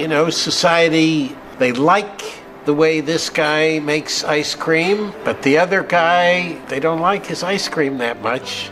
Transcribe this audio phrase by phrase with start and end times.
[0.00, 2.22] You know, society, they like
[2.64, 7.42] the way this guy makes ice cream, but the other guy, they don't like his
[7.42, 8.70] ice cream that much,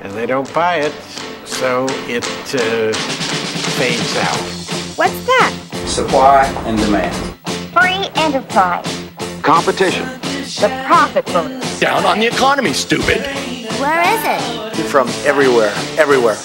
[0.00, 0.92] and they don't buy it,
[1.44, 2.92] so it uh,
[3.78, 4.40] fades out.
[4.98, 5.54] What's that?
[5.86, 7.14] Supply and demand.
[7.72, 9.08] Free enterprise.
[9.42, 10.02] Competition.
[10.02, 11.78] The profit motive.
[11.78, 13.20] Down on the economy, stupid.
[13.78, 14.86] Where is it?
[14.88, 16.38] From everywhere, everywhere.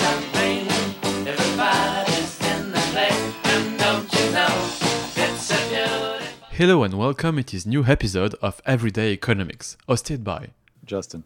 [6.57, 10.51] Hello and welcome It is new episode of Everyday Economics, hosted by
[10.85, 11.25] Justin.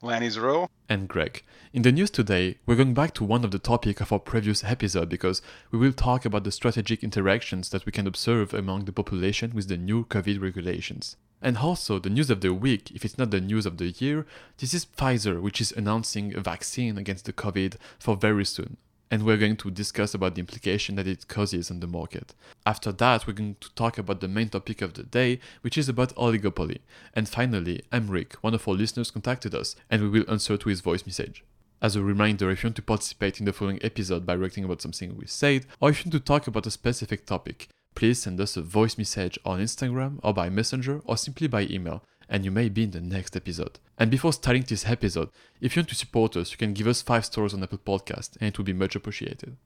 [0.00, 0.66] Lanny Zero.
[0.88, 1.42] and Greg.
[1.74, 4.64] In the news today, we're going back to one of the topic of our previous
[4.64, 8.92] episode because we will talk about the strategic interactions that we can observe among the
[8.92, 11.16] population with the new COVID regulations.
[11.42, 14.24] And also, the news of the week, if it's not the news of the year,
[14.56, 18.78] this is Pfizer, which is announcing a vaccine against the COVID for very soon.
[19.12, 22.32] And we're going to discuss about the implication that it causes on the market.
[22.64, 25.86] After that, we're going to talk about the main topic of the day, which is
[25.86, 26.78] about oligopoly.
[27.12, 30.80] And finally, Emric, one of our listeners, contacted us, and we will answer to his
[30.80, 31.44] voice message.
[31.82, 34.80] As a reminder, if you want to participate in the following episode by writing about
[34.80, 38.40] something we said, or if you want to talk about a specific topic, please send
[38.40, 42.02] us a voice message on Instagram or by Messenger or simply by email,
[42.32, 43.78] and you may be in the next episode.
[43.98, 45.28] And before starting this episode,
[45.60, 48.38] if you want to support us, you can give us 5 stars on Apple Podcast,
[48.40, 49.58] and it would be much appreciated.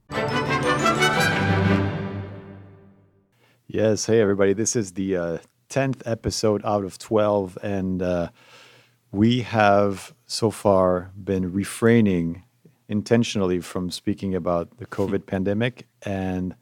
[3.69, 4.51] Yes, hey everybody.
[4.51, 5.37] This is the uh,
[5.69, 8.29] 10th episode out of 12, and uh,
[9.13, 12.43] we have so far been refraining
[12.89, 16.53] intentionally from speaking about the COVID pandemic, and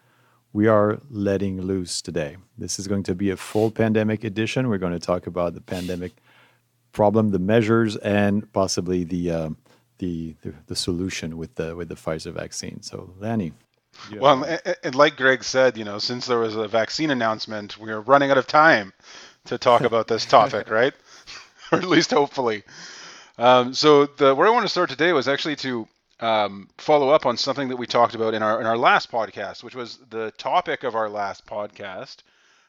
[0.56, 2.38] we are letting loose today.
[2.58, 4.70] This is going to be a full pandemic edition.
[4.70, 6.14] We're going to talk about the pandemic
[6.94, 9.58] problem, the measures, and possibly the um,
[9.98, 12.82] the, the the solution with the with the Pfizer vaccine.
[12.82, 13.52] So, Lanny.
[14.10, 17.78] have- Well, and, and like Greg said, you know, since there was a vaccine announcement,
[17.78, 18.94] we are running out of time
[19.48, 20.94] to talk about this topic, right?
[21.74, 22.64] or at least hopefully.
[23.38, 25.86] Um, so the where I want to start today was actually to
[26.20, 29.64] um, follow up on something that we talked about in our in our last podcast,
[29.64, 32.18] which was the topic of our last podcast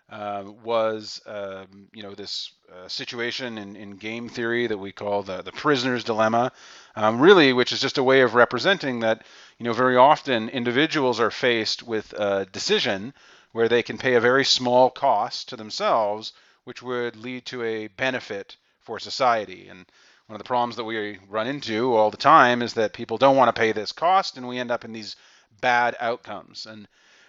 [0.09, 5.23] um, was um, you know this uh, situation in, in game theory that we call
[5.23, 6.53] the the prisoner's dilemma,
[6.95, 9.23] um, really, which is just a way of representing that
[9.59, 13.15] you know very often individuals are faced with a decision
[13.53, 16.33] where they can pay a very small cost to themselves,
[16.65, 19.69] which would lead to a benefit for society.
[19.69, 19.87] And
[20.27, 23.37] one of the problems that we run into all the time is that people don't
[23.37, 25.15] want to pay this cost, and we end up in these
[25.61, 26.67] bad outcomes.
[26.67, 26.89] And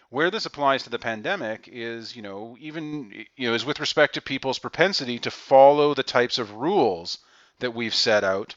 [0.10, 4.16] where this applies to the pandemic is, you know, even you know, is with respect
[4.16, 7.20] to people's propensity to follow the types of rules
[7.60, 8.56] that we've set out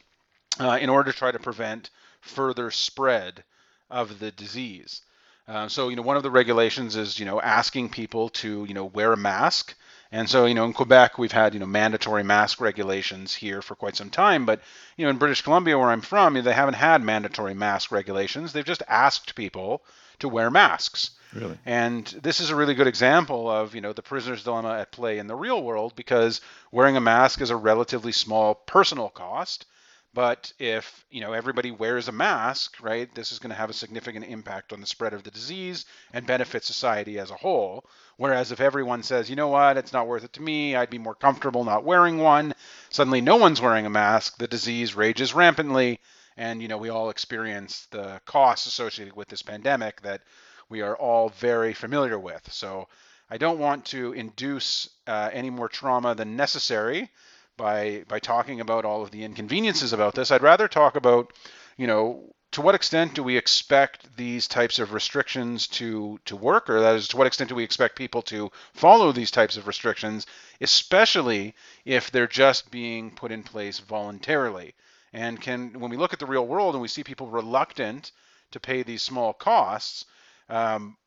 [0.59, 1.89] uh, in order to try to prevent
[2.21, 3.43] further spread
[3.89, 5.01] of the disease.
[5.47, 8.73] Uh, so, you know, one of the regulations is, you know, asking people to, you
[8.73, 9.75] know, wear a mask.
[10.11, 13.75] And so, you know, in Quebec, we've had, you know, mandatory mask regulations here for
[13.75, 14.45] quite some time.
[14.45, 14.61] But,
[14.97, 18.51] you know, in British Columbia, where I'm from, they haven't had mandatory mask regulations.
[18.51, 19.83] They've just asked people
[20.19, 21.11] to wear masks.
[21.33, 21.57] Really?
[21.65, 25.17] And this is a really good example of, you know, the prisoner's dilemma at play
[25.17, 26.41] in the real world because
[26.71, 29.65] wearing a mask is a relatively small personal cost.
[30.13, 33.73] But if, you know, everybody wears a mask, right, this is going to have a
[33.73, 37.85] significant impact on the spread of the disease and benefit society as a whole.
[38.17, 40.97] Whereas if everyone says, you know what, it's not worth it to me, I'd be
[40.97, 42.53] more comfortable not wearing one,
[42.89, 46.01] suddenly no one's wearing a mask, the disease rages rampantly,
[46.35, 50.21] and, you know, we all experience the costs associated with this pandemic that
[50.67, 52.51] we are all very familiar with.
[52.51, 52.89] So
[53.29, 57.09] I don't want to induce uh, any more trauma than necessary
[57.57, 60.31] by by talking about all of the inconveniences about this.
[60.31, 61.33] I'd rather talk about,
[61.77, 66.69] you know, to what extent do we expect these types of restrictions to to work,
[66.69, 69.67] or that is, to what extent do we expect people to follow these types of
[69.67, 70.25] restrictions,
[70.59, 74.73] especially if they're just being put in place voluntarily.
[75.13, 78.11] And can when we look at the real world and we see people reluctant
[78.51, 80.05] to pay these small costs,
[80.49, 80.97] um,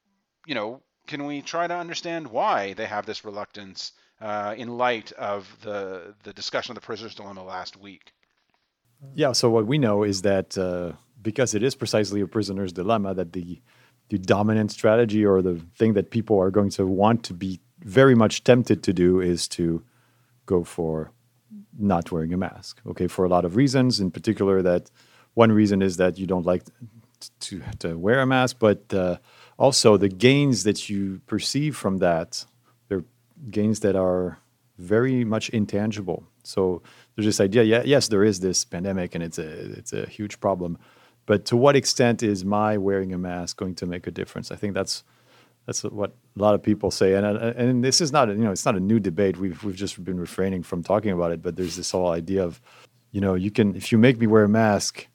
[0.46, 3.92] you know, can we try to understand why they have this reluctance
[4.24, 8.12] uh, in light of the the discussion of the prisoner's dilemma last week?
[9.14, 9.32] Yeah.
[9.32, 13.34] So what we know is that uh, because it is precisely a prisoner's dilemma, that
[13.34, 13.60] the
[14.08, 18.14] the dominant strategy or the thing that people are going to want to be very
[18.14, 19.82] much tempted to do is to
[20.46, 21.10] go for
[21.78, 22.80] not wearing a mask.
[22.86, 24.00] Okay, for a lot of reasons.
[24.00, 24.90] In particular, that
[25.34, 26.64] one reason is that you don't like
[27.40, 29.18] to to wear a mask, but uh,
[29.58, 32.46] also the gains that you perceive from that,
[33.50, 34.38] gains that are
[34.78, 36.24] very much intangible.
[36.42, 36.82] So
[37.14, 40.40] there's this idea, yeah, yes, there is this pandemic and it's a it's a huge
[40.40, 40.78] problem,
[41.26, 44.50] but to what extent is my wearing a mask going to make a difference?
[44.50, 45.04] I think that's
[45.66, 48.52] That's what a lot of people say, and and this is not a, you know
[48.52, 49.38] it's not a new debate.
[49.38, 52.60] We've we've just been refraining from talking about it, but there's this whole idea of,
[53.12, 55.08] you know, you can if you make me wear a mask,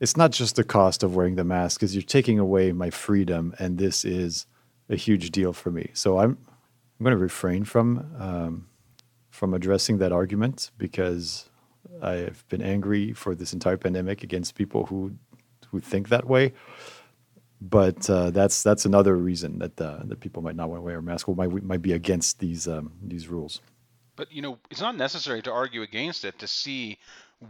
[0.00, 3.54] it's not just the cost of wearing the mask, because you're taking away my freedom,
[3.60, 4.46] and this is
[4.88, 5.90] a huge deal for me.
[5.94, 6.36] So I'm
[7.02, 8.68] I'm going to refrain from um,
[9.28, 11.50] from addressing that argument because
[12.00, 15.16] I've been angry for this entire pandemic against people who
[15.72, 16.52] who think that way
[17.60, 20.98] but uh, that's that's another reason that uh, that people might not want to wear
[20.98, 23.60] a mask or might might be against these um, these rules.
[24.14, 26.98] But you know, it's not necessary to argue against it to see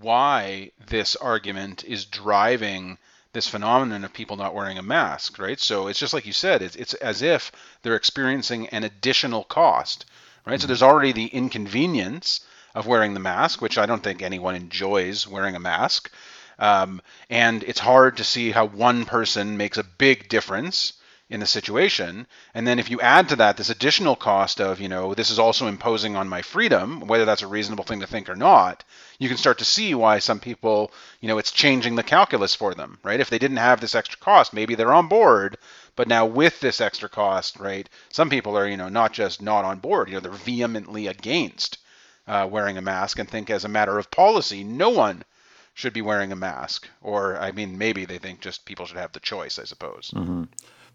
[0.00, 2.96] why this argument is driving
[3.32, 5.58] this phenomenon of people not wearing a mask, right?
[5.58, 7.50] So it's just like you said, it's, it's as if
[7.82, 10.04] they're experiencing an additional cost,
[10.44, 10.54] right?
[10.54, 10.60] Mm-hmm.
[10.60, 12.40] So there's already the inconvenience
[12.74, 16.10] of wearing the mask, which I don't think anyone enjoys wearing a mask.
[16.58, 17.00] Um,
[17.30, 20.94] and it's hard to see how one person makes a big difference
[21.32, 22.26] in the situation.
[22.52, 25.38] And then if you add to that this additional cost of, you know, this is
[25.38, 28.84] also imposing on my freedom, whether that's a reasonable thing to think or not,
[29.18, 30.92] you can start to see why some people,
[31.22, 33.18] you know, it's changing the calculus for them, right?
[33.18, 35.56] If they didn't have this extra cost, maybe they're on board,
[35.96, 39.64] but now with this extra cost, right, some people are, you know, not just not
[39.64, 41.78] on board, you know, they're vehemently against
[42.26, 45.24] uh, wearing a mask and think as a matter of policy, no one
[45.72, 46.90] should be wearing a mask.
[47.00, 50.12] Or, I mean, maybe they think just people should have the choice, I suppose.
[50.14, 50.42] Mm-hmm.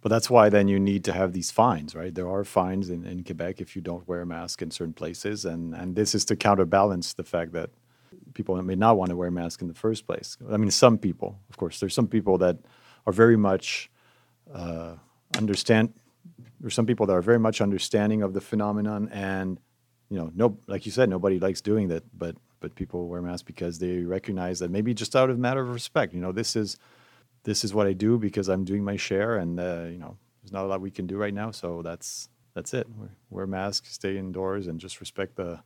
[0.02, 2.14] But that's why then you need to have these fines, right?
[2.14, 5.44] There are fines in, in Quebec if you don't wear a mask in certain places.
[5.44, 7.72] And, and this is to counterbalance the fact that
[8.34, 10.38] people may not want to wear a mask in the first place.
[10.52, 12.58] I mean, some people, of course, there's some people that
[13.06, 13.90] are very much
[14.54, 14.96] uh,
[15.38, 15.94] understand.
[16.60, 19.60] There's some people that are very much understanding of the phenomenon, and
[20.10, 22.04] you know, no, like you said, nobody likes doing that.
[22.18, 25.70] But but people wear masks because they recognize that maybe just out of matter of
[25.70, 26.78] respect, you know, this is
[27.48, 30.52] this is what I do because I'm doing my share, and uh, you know, there's
[30.52, 32.88] not a lot we can do right now, so that's that's it.
[33.30, 35.62] Wear masks, stay indoors, and just respect the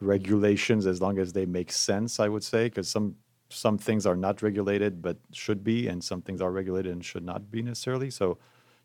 [0.00, 2.20] regulations as long as they make sense.
[2.20, 3.16] I would say because some
[3.50, 7.26] some things are not regulated but should be, and some things are regulated and should
[7.32, 8.08] not be necessarily.
[8.08, 8.38] So,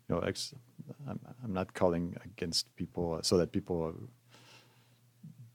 [0.06, 0.54] you know, ex-
[1.08, 3.94] I'm, I'm not calling against people uh, so that people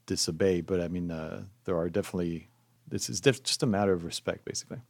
[0.06, 2.48] disobey, but I mean, uh, there are definitely
[2.88, 4.80] this is def- just a matter of respect, basically.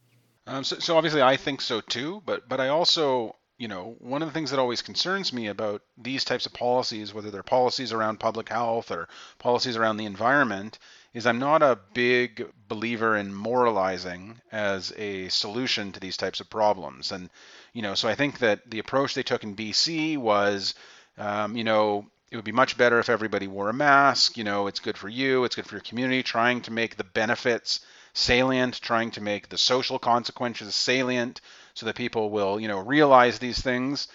[0.49, 2.23] Um, so, so obviously, I think so too.
[2.25, 5.83] But but I also, you know, one of the things that always concerns me about
[5.95, 9.07] these types of policies, whether they're policies around public health or
[9.37, 10.79] policies around the environment,
[11.13, 16.49] is I'm not a big believer in moralizing as a solution to these types of
[16.49, 17.11] problems.
[17.11, 17.29] And
[17.73, 20.73] you know, so I think that the approach they took in BC was,
[21.19, 24.35] um, you know, it would be much better if everybody wore a mask.
[24.35, 27.03] You know, it's good for you, it's good for your community, trying to make the
[27.03, 27.81] benefits
[28.19, 31.41] salient, trying to make the social consequences salient
[31.73, 34.07] so that people will, you know, realize these things.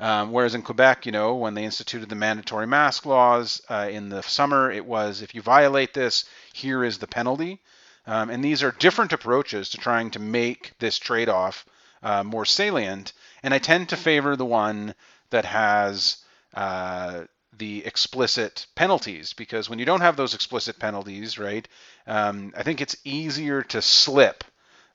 [0.00, 4.08] Um, whereas in Quebec, you know, when they instituted the mandatory mask laws uh, in
[4.08, 7.60] the summer, it was if you violate this, here is the penalty.
[8.06, 11.64] Um, and these are different approaches to trying to make this trade off
[12.02, 13.12] uh, more salient.
[13.44, 14.94] And I tend to favor the one
[15.30, 16.16] that has
[16.54, 17.22] uh,
[17.62, 21.68] the explicit penalties because when you don't have those explicit penalties, right,
[22.08, 24.42] um, I think it's easier to slip.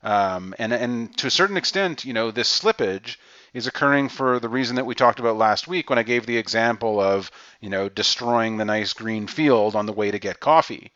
[0.02, 3.16] Um, and, and to a certain extent, you know, this slippage
[3.54, 6.36] is occurring for the reason that we talked about last week when I gave the
[6.36, 7.30] example of,
[7.62, 10.92] you know, destroying the nice green field on the way to get coffee.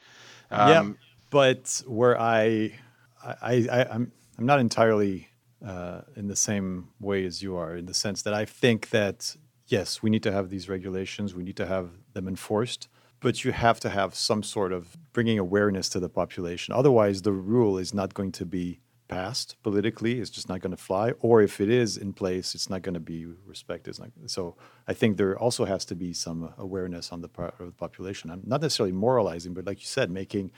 [0.51, 2.79] Um, yeah, but where I,
[3.25, 5.31] I, I, I'm, I'm not entirely
[5.67, 9.35] uh, in the same way as you are, in the sense that I think that
[9.73, 12.89] yes, we need to have these regulations, we need to have them enforced,
[13.21, 16.75] but you have to have some sort of bringing awareness to the population.
[16.75, 20.83] Otherwise, the rule is not going to be passed politically, it's just not going to
[20.91, 21.13] fly.
[21.21, 23.99] Or if it is in place, it's not going to be respected.
[23.99, 27.67] Not, so I think there also has to be some awareness on the part of
[27.67, 28.31] the population.
[28.31, 30.53] I'm not necessarily moralizing, but like you said, making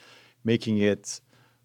[0.45, 1.21] making it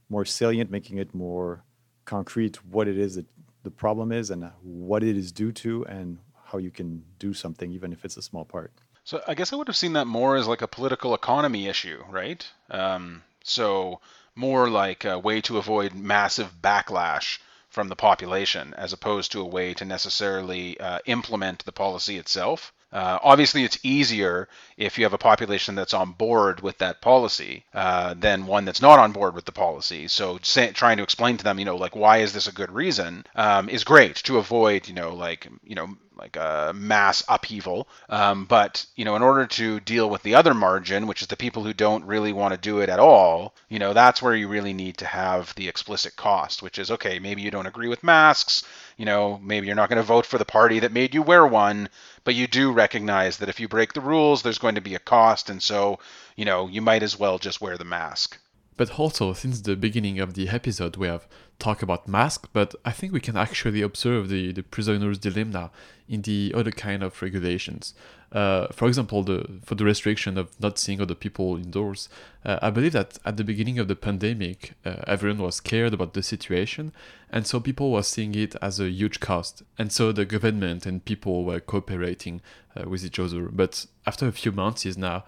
[0.07, 1.63] more salient, making it more
[2.05, 3.27] concrete what it is that
[3.63, 6.17] the problem is and what it is due to and
[6.51, 8.71] how you can do something, even if it's a small part.
[9.03, 12.03] So I guess I would have seen that more as like a political economy issue,
[12.09, 12.45] right?
[12.69, 14.01] Um, so
[14.35, 17.39] more like a way to avoid massive backlash
[17.69, 22.73] from the population, as opposed to a way to necessarily uh, implement the policy itself.
[22.91, 27.63] Uh, obviously, it's easier if you have a population that's on board with that policy
[27.73, 30.07] uh, than one that's not on board with the policy.
[30.07, 32.71] So, say, trying to explain to them, you know, like why is this a good
[32.71, 37.87] reason, um, is great to avoid, you know, like you know, like a mass upheaval.
[38.09, 41.37] Um, but you know, in order to deal with the other margin, which is the
[41.37, 44.47] people who don't really want to do it at all, you know, that's where you
[44.47, 47.19] really need to have the explicit cost, which is okay.
[47.19, 48.63] Maybe you don't agree with masks.
[48.97, 51.47] You know, maybe you're not going to vote for the party that made you wear
[51.47, 51.87] one,
[52.25, 54.99] but you do recognize that if you break the rules, there's going to be a
[54.99, 55.99] cost, and so
[56.35, 58.37] you know, you might as well just wear the mask.
[58.79, 61.27] But also, since the beginning of the episode, we have
[61.59, 65.69] talked about masks, but I think we can actually observe the, the prisoner's dilemma
[66.07, 67.93] in the other kind of regulations.
[68.31, 72.07] Uh, for example, the for the restriction of not seeing other people indoors,
[72.45, 76.13] uh, I believe that at the beginning of the pandemic, uh, everyone was scared about
[76.13, 76.93] the situation,
[77.29, 81.03] and so people were seeing it as a huge cost, and so the government and
[81.03, 82.39] people were cooperating
[82.77, 83.49] uh, with each other.
[83.51, 85.25] But after a few months, is now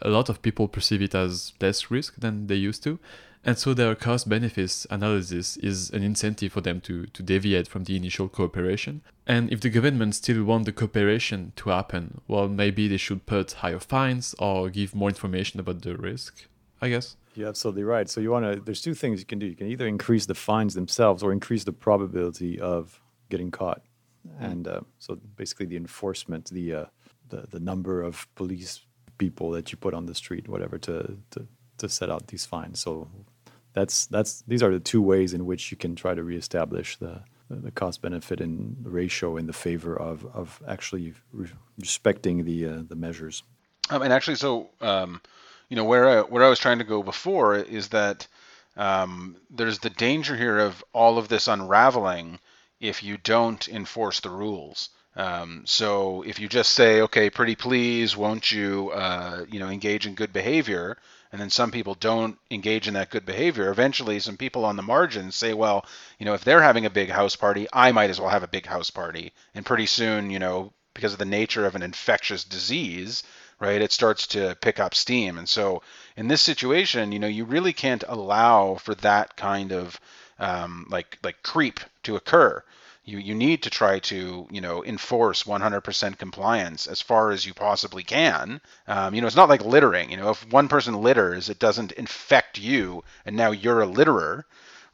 [0.00, 2.98] a lot of people perceive it as less risk than they used to.
[3.44, 7.84] And so their cost benefits analysis is an incentive for them to, to deviate from
[7.84, 9.02] the initial cooperation.
[9.26, 13.52] And if the government still want the cooperation to happen, well, maybe they should put
[13.52, 16.46] higher fines or give more information about the risk,
[16.80, 17.16] I guess.
[17.34, 18.08] You're absolutely right.
[18.08, 19.46] So you want to, there's two things you can do.
[19.46, 23.82] You can either increase the fines themselves or increase the probability of getting caught.
[24.38, 26.84] And uh, so basically the enforcement, the, uh,
[27.28, 28.82] the, the number of police
[29.26, 30.94] people that you put on the street, whatever, to,
[31.32, 31.40] to,
[31.78, 32.80] to set out these fines.
[32.80, 33.08] So
[33.76, 37.14] that's that's these are the two ways in which you can try to reestablish the
[37.48, 42.82] the cost benefit and ratio in the favor of of actually re- respecting the uh,
[42.88, 43.42] the measures.
[43.90, 45.20] Um, and actually, so um,
[45.68, 48.26] you know where I, where I was trying to go before is that
[48.76, 52.38] um, there's the danger here of all of this unraveling
[52.80, 54.90] if you don't enforce the rules.
[55.14, 60.06] Um, so if you just say, okay, pretty please, won't you, uh, you know, engage
[60.06, 60.96] in good behavior,
[61.30, 64.82] and then some people don't engage in that good behavior, eventually some people on the
[64.82, 65.84] margins say, well,
[66.18, 68.48] you know, if they're having a big house party, I might as well have a
[68.48, 69.32] big house party.
[69.54, 73.22] And pretty soon, you know, because of the nature of an infectious disease,
[73.60, 75.38] right, it starts to pick up steam.
[75.38, 75.82] And so
[76.16, 79.98] in this situation, you know, you really can't allow for that kind of
[80.38, 82.62] um, like like creep to occur
[83.04, 87.54] you you need to try to you know enforce 100% compliance as far as you
[87.54, 88.60] possibly can.
[88.86, 90.10] Um, you know, it's not like littering.
[90.10, 94.44] You know, if one person litters, it doesn't infect you, and now you're a litterer,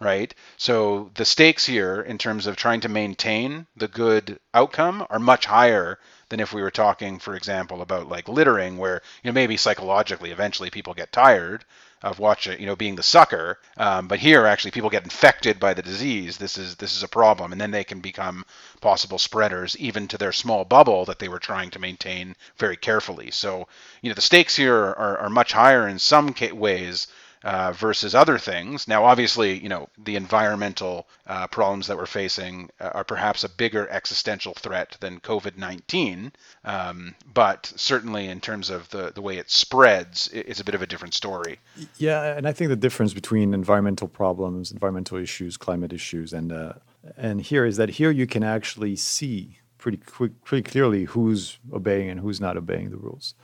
[0.00, 0.33] right?
[0.57, 5.47] So the stakes here in terms of trying to maintain the good outcome are much
[5.47, 5.99] higher
[6.31, 10.31] than if we were talking, for example, about like littering, where you know maybe psychologically
[10.31, 11.65] eventually people get tired
[12.02, 13.59] of watching, you know, being the sucker.
[13.76, 16.37] Um, but here, actually, people get infected by the disease.
[16.37, 18.45] This is this is a problem, and then they can become
[18.81, 23.31] possible spreaders, even to their small bubble that they were trying to maintain very carefully.
[23.31, 23.69] So,
[24.02, 27.09] you know, the stakes here are, are much higher in some ways
[27.45, 28.88] uh, versus other things.
[28.88, 33.49] Now, obviously, you know, the environmental uh, problems that we're facing uh, are perhaps a
[33.49, 36.33] bigger existential threat than COVID-19,
[36.64, 40.83] um, but certainly in terms of the, the way it spreads, it's a bit of
[40.83, 41.61] a different story.
[41.97, 46.75] Yeah, and I think the difference between environmental problems, environmental issues, climate issues, and uh,
[47.16, 52.11] and here is that here you can actually see pretty quick, pretty clearly who's obeying
[52.11, 53.35] and who's not obeying the rules.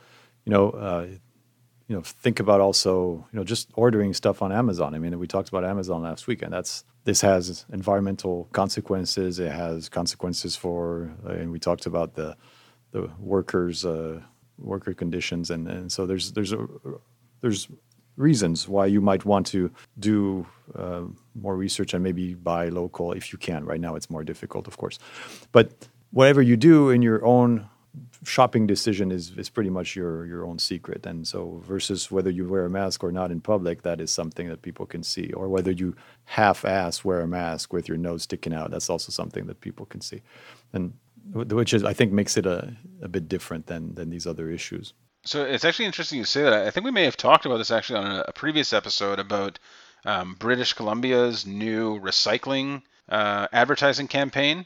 [0.45, 1.07] You know, uh,
[1.87, 4.95] you know, think about also, you know, just ordering stuff on Amazon.
[4.95, 9.37] I mean, we talked about Amazon last week, and that's this has environmental consequences.
[9.39, 12.35] It has consequences for, uh, and we talked about the
[12.91, 14.21] the workers' uh,
[14.57, 16.67] worker conditions, and and so there's there's a
[17.41, 17.67] there's
[18.17, 21.03] reasons why you might want to do uh,
[21.35, 23.63] more research and maybe buy local if you can.
[23.65, 24.97] Right now, it's more difficult, of course,
[25.51, 27.69] but whatever you do in your own
[28.25, 31.05] shopping decision is is pretty much your your own secret.
[31.05, 34.49] And so versus whether you wear a mask or not in public that is something
[34.49, 35.31] that people can see.
[35.33, 39.45] Or whether you half-ass wear a mask with your nose sticking out that's also something
[39.47, 40.21] that people can see.
[40.73, 40.93] And
[41.33, 44.93] which is i think makes it a, a bit different than than these other issues.
[45.25, 46.53] So it's actually interesting you say that.
[46.53, 49.59] I think we may have talked about this actually on a, a previous episode about
[50.05, 54.65] um, british columbia's new recycling uh, advertising campaign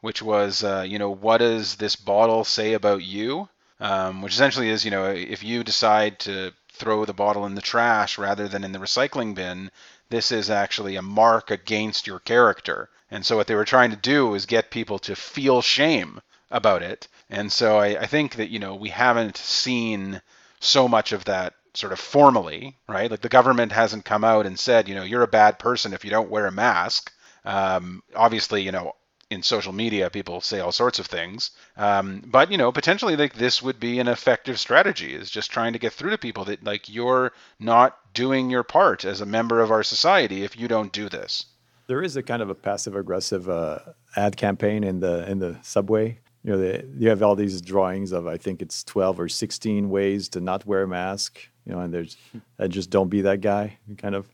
[0.00, 3.48] which was, uh, you know, what does this bottle say about you?
[3.80, 7.62] Um, which essentially is, you know, if you decide to throw the bottle in the
[7.62, 9.70] trash rather than in the recycling bin,
[10.10, 12.90] this is actually a mark against your character.
[13.10, 16.82] And so what they were trying to do is get people to feel shame about
[16.82, 17.08] it.
[17.28, 20.20] And so I, I think that, you know, we haven't seen
[20.58, 23.10] so much of that sort of formally, right?
[23.10, 26.04] Like the government hasn't come out and said, you know, you're a bad person if
[26.04, 27.12] you don't wear a mask.
[27.44, 28.94] Um, obviously, you know,
[29.30, 31.50] in social media, people say all sorts of things.
[31.76, 35.14] Um, but you know, potentially, like this would be an effective strategy.
[35.14, 39.04] Is just trying to get through to people that like you're not doing your part
[39.04, 41.46] as a member of our society if you don't do this.
[41.86, 43.78] There is a kind of a passive aggressive uh,
[44.16, 48.12] ad campaign in the in the subway you know, they, you have all these drawings
[48.12, 51.80] of I think it's 12 or 16 ways to not wear a mask, you know,
[51.80, 52.16] and there's
[52.58, 54.26] and just don't be that guy, kind of.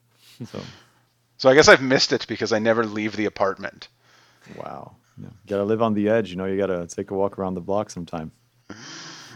[0.51, 0.61] So,
[1.39, 3.89] So I guess I've missed it because I never leave the apartment.
[4.57, 6.31] Wow, you gotta live on the edge.
[6.31, 8.33] You know, you gotta take a walk around the block sometime.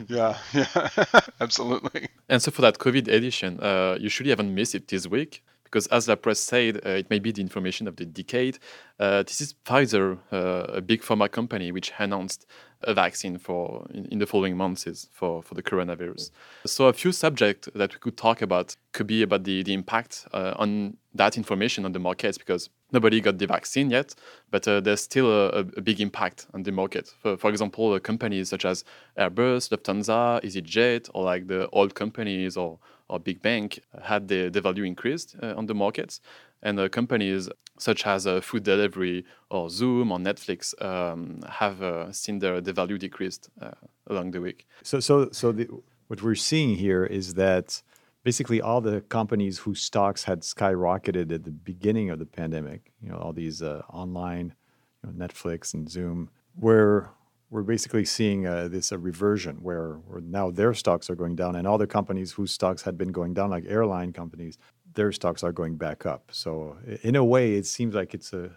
[0.09, 0.89] Yeah, yeah,
[1.41, 2.09] absolutely.
[2.27, 5.87] And so for that COVID edition, uh, you surely haven't missed it this week because,
[5.89, 8.59] as La Presse said, uh, it may be the information of the decade.
[8.99, 12.47] Uh, this is Pfizer, uh, a big pharma company, which announced
[12.83, 16.31] a vaccine for in, in the following months for, for the coronavirus.
[16.67, 20.27] So a few subjects that we could talk about could be about the, the impact
[20.33, 24.15] uh, on that information on the markets because nobody got the vaccine yet,
[24.51, 27.13] but uh, there's still a, a big impact on the market.
[27.21, 28.85] For, for example, uh, companies such as
[29.19, 32.79] Airbus, Lufthansa, EasyJet, or like the old companies or,
[33.11, 36.21] or big bank had the, the value increased uh, on the markets.
[36.63, 37.49] And uh, companies
[37.79, 42.73] such as uh, food delivery or Zoom or Netflix um, have uh, seen their the
[42.73, 43.71] value decreased uh,
[44.07, 44.67] along the week.
[44.83, 45.69] So, so, so the,
[46.09, 47.83] what we're seeing here is that
[48.23, 53.09] basically all the companies whose stocks had skyrocketed at the beginning of the pandemic, you
[53.11, 54.55] know, all these uh, online,
[55.03, 57.11] you know, Netflix and Zoom, where
[57.51, 61.57] we're basically seeing uh, this a reversion where, where now their stocks are going down,
[61.57, 64.57] and all the companies whose stocks had been going down, like airline companies,
[64.95, 66.31] their stocks are going back up.
[66.33, 68.51] So in a way, it seems like it's a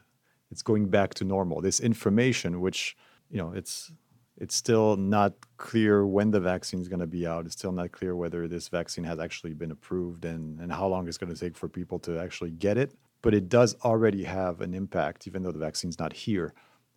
[0.52, 1.62] it's going back to normal.
[1.62, 2.96] This information, which
[3.30, 3.92] you know, it's
[4.38, 7.46] it's still not clear when the vaccine is going to be out.
[7.46, 11.08] It's still not clear whether this vaccine has actually been approved and, and how long
[11.08, 12.94] it's going to take for people to actually get it.
[13.22, 16.54] But it does already have an impact, even though the vaccine's not here,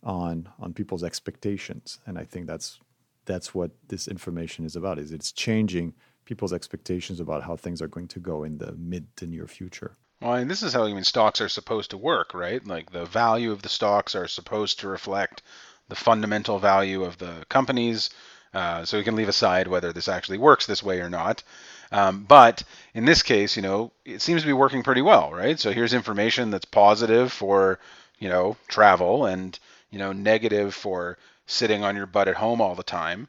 [0.07, 1.99] on on people's expectations.
[2.07, 2.79] And I think that's
[3.25, 4.97] that's what this information is about.
[4.97, 5.93] Is it's changing
[6.25, 9.91] people's expectations about how things are going to go in the mid to near future.
[10.21, 12.65] Well, and this is how even stocks are supposed to work, right?
[12.65, 15.43] Like the value of the stocks are supposed to reflect
[15.89, 18.09] the fundamental value of the companies.
[18.53, 21.43] Uh, so we can leave aside whether this actually works this way or not.
[21.91, 25.59] Um, but in this case, you know, it seems to be working pretty well, right?
[25.59, 27.79] So here's information that's positive for,
[28.17, 32.75] you know, travel and, you know, negative for sitting on your butt at home all
[32.75, 33.27] the time.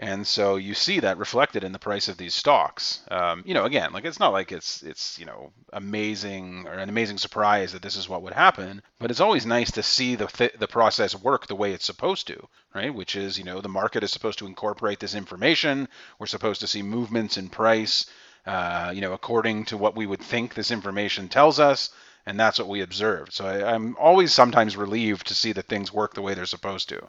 [0.00, 3.00] And so you see that reflected in the price of these stocks.
[3.10, 6.88] Um, you know, again, like it's not like it's it's you know amazing or an
[6.88, 10.28] amazing surprise that this is what would happen, but it's always nice to see the
[10.28, 12.94] th- the process work the way it's supposed to, right?
[12.94, 15.88] Which is you know the market is supposed to incorporate this information.
[16.20, 18.06] We're supposed to see movements in price,
[18.46, 21.90] uh, you know, according to what we would think this information tells us,
[22.28, 23.32] and that's what we observed.
[23.32, 26.88] So I, I'm always sometimes relieved to see that things work the way they're supposed
[26.90, 27.08] to.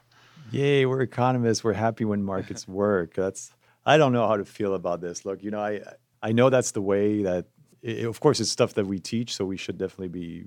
[0.50, 1.62] Yay, we're economists.
[1.62, 3.14] We're happy when markets work.
[3.14, 3.52] That's
[3.84, 5.26] I don't know how to feel about this.
[5.26, 5.82] Look, you know, I
[6.22, 7.46] I know that's the way that
[7.86, 10.44] i of course it's stuff that we teach, so we should definitely be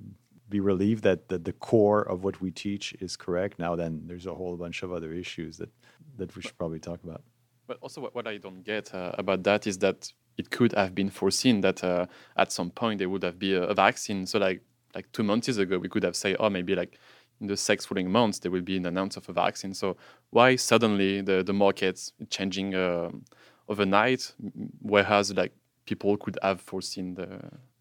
[0.49, 3.59] be relieved that, that the core of what we teach is correct.
[3.59, 5.71] Now then there's a whole bunch of other issues that
[6.17, 7.21] that we should probably talk about.
[7.67, 10.93] But also, what, what I don't get uh, about that is that it could have
[10.95, 14.25] been foreseen that uh, at some point there would have been a, a vaccine.
[14.25, 14.61] So, like
[14.95, 16.97] like two months ago, we could have said, oh, maybe like
[17.41, 19.73] in the six following months there will be an announcement of a vaccine.
[19.73, 19.97] So,
[20.31, 23.23] why suddenly the the markets changing um
[23.67, 24.33] overnight,
[24.81, 25.53] whereas like
[25.85, 27.27] people could have foreseen the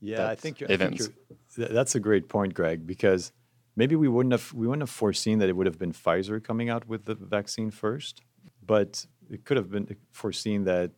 [0.00, 1.14] Yeah, I think, I think you're-
[1.56, 3.32] th- that's a great point, Greg, because
[3.76, 6.68] maybe we wouldn't have we wouldn't have foreseen that it would have been Pfizer coming
[6.70, 8.20] out with the vaccine first,
[8.66, 10.92] but it could have been foreseen that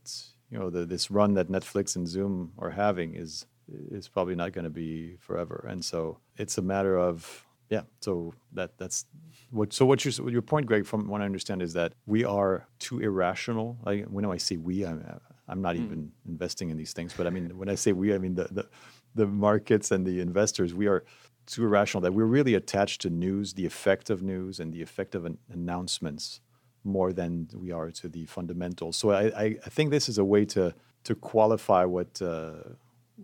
[0.51, 3.47] you know the, this run that Netflix and Zoom are having is
[3.91, 7.83] is probably not going to be forever, and so it's a matter of yeah.
[8.01, 9.07] So that that's
[9.51, 9.73] what.
[9.73, 13.01] So what your your point, Greg, from what I understand, is that we are too
[13.01, 13.79] irrational.
[13.85, 15.85] Like when I say we, I'm I'm not hmm.
[15.85, 18.45] even investing in these things, but I mean when I say we, I mean the
[18.45, 18.69] the,
[19.15, 20.75] the markets and the investors.
[20.75, 21.05] We are
[21.47, 25.15] too irrational that we're really attached to news, the effect of news, and the effect
[25.15, 26.41] of an announcements
[26.85, 28.97] more than we are to the fundamentals.
[28.97, 32.53] So I, I, think this is a way to to qualify what uh,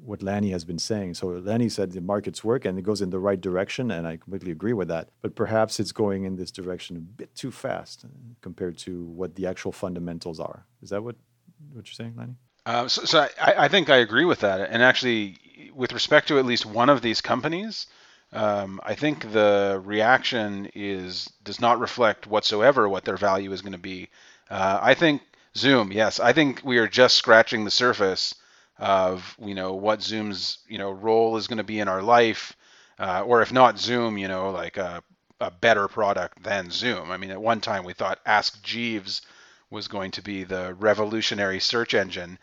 [0.05, 1.14] what Lanny has been saying.
[1.14, 4.16] So Lanny said the markets work and it goes in the right direction, and I
[4.16, 5.09] completely agree with that.
[5.20, 8.09] But perhaps it's going in this direction a bit too fast uh,
[8.40, 10.66] compared to what the actual fundamentals are.
[10.83, 11.16] Is that what
[11.73, 12.37] what you're saying, Lanny?
[12.66, 14.61] Uh, so, so I, I think I agree with that.
[14.70, 15.37] And actually,
[15.75, 17.87] with respect to at least one of these companies,
[18.32, 23.72] um, I think the reaction is does not reflect whatsoever what their value is going
[23.72, 24.10] to be.
[24.50, 25.22] Uh, I think
[25.56, 28.36] Zoom, yes, I think we are just scratching the surface
[28.78, 32.56] of you know what Zoom's you know role is going to be in our life,
[33.00, 35.02] uh, or if not Zoom, you know like a,
[35.40, 37.10] a better product than Zoom.
[37.10, 39.22] I mean, at one time we thought Ask Jeeves
[39.70, 42.38] was going to be the revolutionary search engine.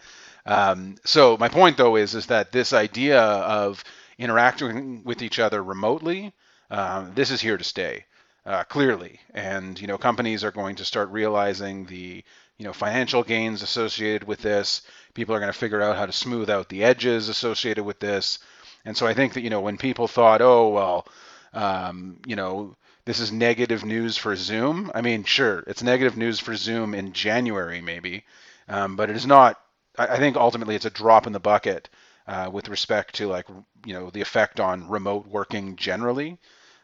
[0.46, 3.84] Um, so my point though is is that this idea of
[4.18, 6.34] interacting with each other remotely,
[6.72, 8.06] um, this is here to stay.
[8.48, 12.24] uh, clearly, and you know companies are going to start realizing the
[12.58, 14.82] you know financial gains associated with this.
[15.14, 18.40] People are going to figure out how to smooth out the edges associated with this,
[18.86, 21.08] and so I think that you know when people thought, oh well,
[21.54, 24.92] um, you know this is negative news for Zoom.
[24.96, 28.24] I mean, sure, it's negative news for Zoom in January maybe,
[28.70, 29.60] um, but it is not.
[29.98, 31.90] I, I, think ultimately it's a drop in the bucket
[32.28, 33.48] uh, with respect to like
[33.86, 36.38] you know the effect on remote working generally.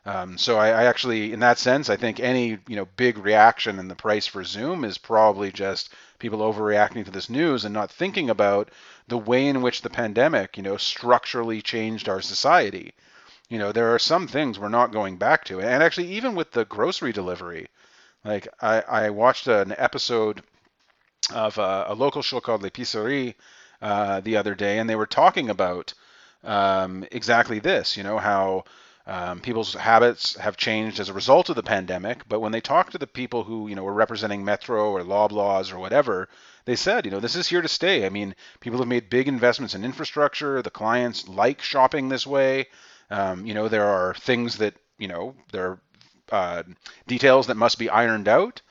[0.05, 3.79] Um, so I, I, actually, in that sense, I think any you know big reaction
[3.79, 7.91] in the price for Zoom is probably just people overreacting to this news and not
[7.91, 8.69] thinking about
[9.07, 12.93] the way in which the pandemic, you know, structurally changed our society.
[13.49, 16.51] You know, there are some things we're not going back to, and actually, even with
[16.51, 17.67] the grocery delivery,
[18.25, 20.43] like I, I watched an episode
[21.33, 23.35] of a, a local show called L'Épicerie
[23.83, 25.93] uh, the other day, and they were talking about
[26.43, 27.97] um, exactly this.
[27.97, 28.63] You know how
[29.05, 32.93] um, people's habits have changed as a result of the pandemic, but when they talked
[32.93, 36.29] to the people who, you know, were representing Metro or Loblaws or whatever,
[36.63, 38.05] they said, you know, this is here to stay.
[38.05, 40.61] I mean, people have made big investments in infrastructure.
[40.61, 42.67] The clients like shopping this way.
[43.11, 45.79] Um, you know, there are things that, you know, there are
[46.31, 46.63] uh,
[47.05, 48.61] details that must be ironed out,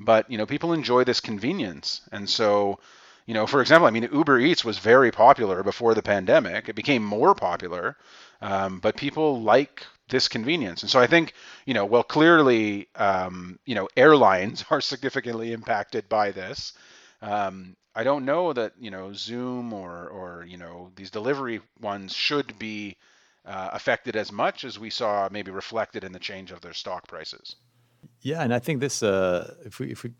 [0.00, 2.78] but you know, people enjoy this convenience, and so.
[3.26, 6.68] You know, for example, I mean, Uber Eats was very popular before the pandemic.
[6.68, 7.96] It became more popular
[8.42, 10.82] um, but people like this convenience.
[10.82, 11.32] And so I think,
[11.64, 16.74] you know, well, clearly, um, you know, airlines are significantly impacted by this.
[17.22, 22.12] Um, I don't know that, you know, Zoom or, or you know, these delivery ones
[22.12, 22.96] should be
[23.44, 27.06] uh, affected as much as we saw maybe reflected in the change of their stock
[27.06, 27.56] prices.
[28.22, 30.10] Yeah, and I think this, uh, if we, if we,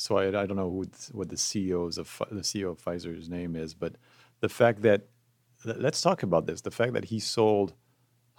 [0.00, 3.54] so I, I don't know who, what the CEOs of the CEO of Pfizer's name
[3.54, 3.96] is, but
[4.40, 5.08] the fact that
[5.64, 6.62] let's talk about this.
[6.62, 7.74] The fact that he sold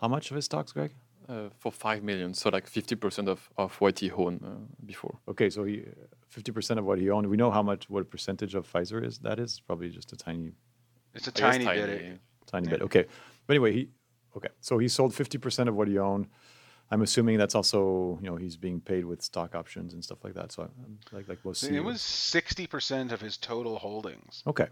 [0.01, 0.95] how much of his stocks, Greg?
[1.29, 5.19] Uh, for five million, so like fifty percent of, of what he owned uh, before.
[5.27, 5.83] Okay, so he
[6.29, 7.27] fifty percent of what he owned.
[7.27, 10.53] We know how much, what percentage of Pfizer is that is probably just a tiny.
[11.13, 12.19] It's a tiny, tiny bit.
[12.47, 12.71] Tiny yeah.
[12.71, 12.81] bit.
[12.81, 13.05] Okay,
[13.45, 13.89] but anyway, he
[14.35, 14.49] okay.
[14.61, 16.25] So he sold fifty percent of what he owned.
[16.91, 20.33] I'm assuming that's also you know he's being paid with stock options and stuff like
[20.33, 20.51] that.
[20.51, 20.69] So
[21.11, 21.63] like like most.
[21.63, 24.43] It was sixty percent of his total holdings.
[24.45, 24.67] Okay,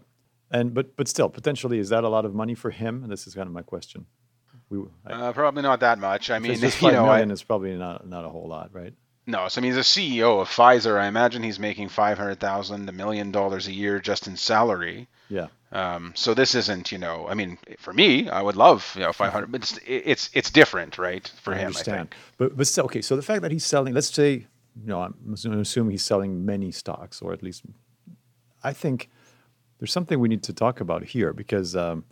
[0.50, 3.02] and but but still, potentially, is that a lot of money for him?
[3.02, 4.06] And this is kind of my question.
[4.68, 6.30] We I, uh, probably not that much.
[6.30, 8.92] I mean, it's you know, million I, is probably not not a whole lot, right?
[9.26, 12.40] No, so I mean, as a CEO of Pfizer, I imagine he's making five hundred
[12.40, 15.08] thousand a million dollars a year just in salary.
[15.28, 15.48] Yeah.
[15.72, 19.12] Um, so this isn't, you know, I mean, for me, I would love, you know,
[19.12, 21.66] five hundred, but it's, it's it's different, right, for I him.
[21.68, 21.94] Understand.
[21.94, 22.16] I think.
[22.38, 23.02] But but still, okay.
[23.02, 24.46] So the fact that he's selling, let's say,
[24.82, 27.62] you know, I'm assuming he's selling many stocks, or at least,
[28.64, 29.10] I think
[29.78, 32.04] there's something we need to talk about here because um,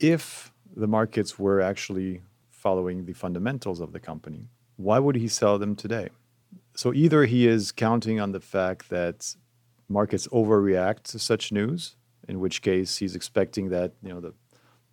[0.00, 5.58] if the markets were actually following the fundamentals of the company, why would he sell
[5.58, 6.08] them today?
[6.74, 9.36] So either he is counting on the fact that
[9.88, 11.96] markets overreact to such news,
[12.28, 14.34] in which case he's expecting that you know the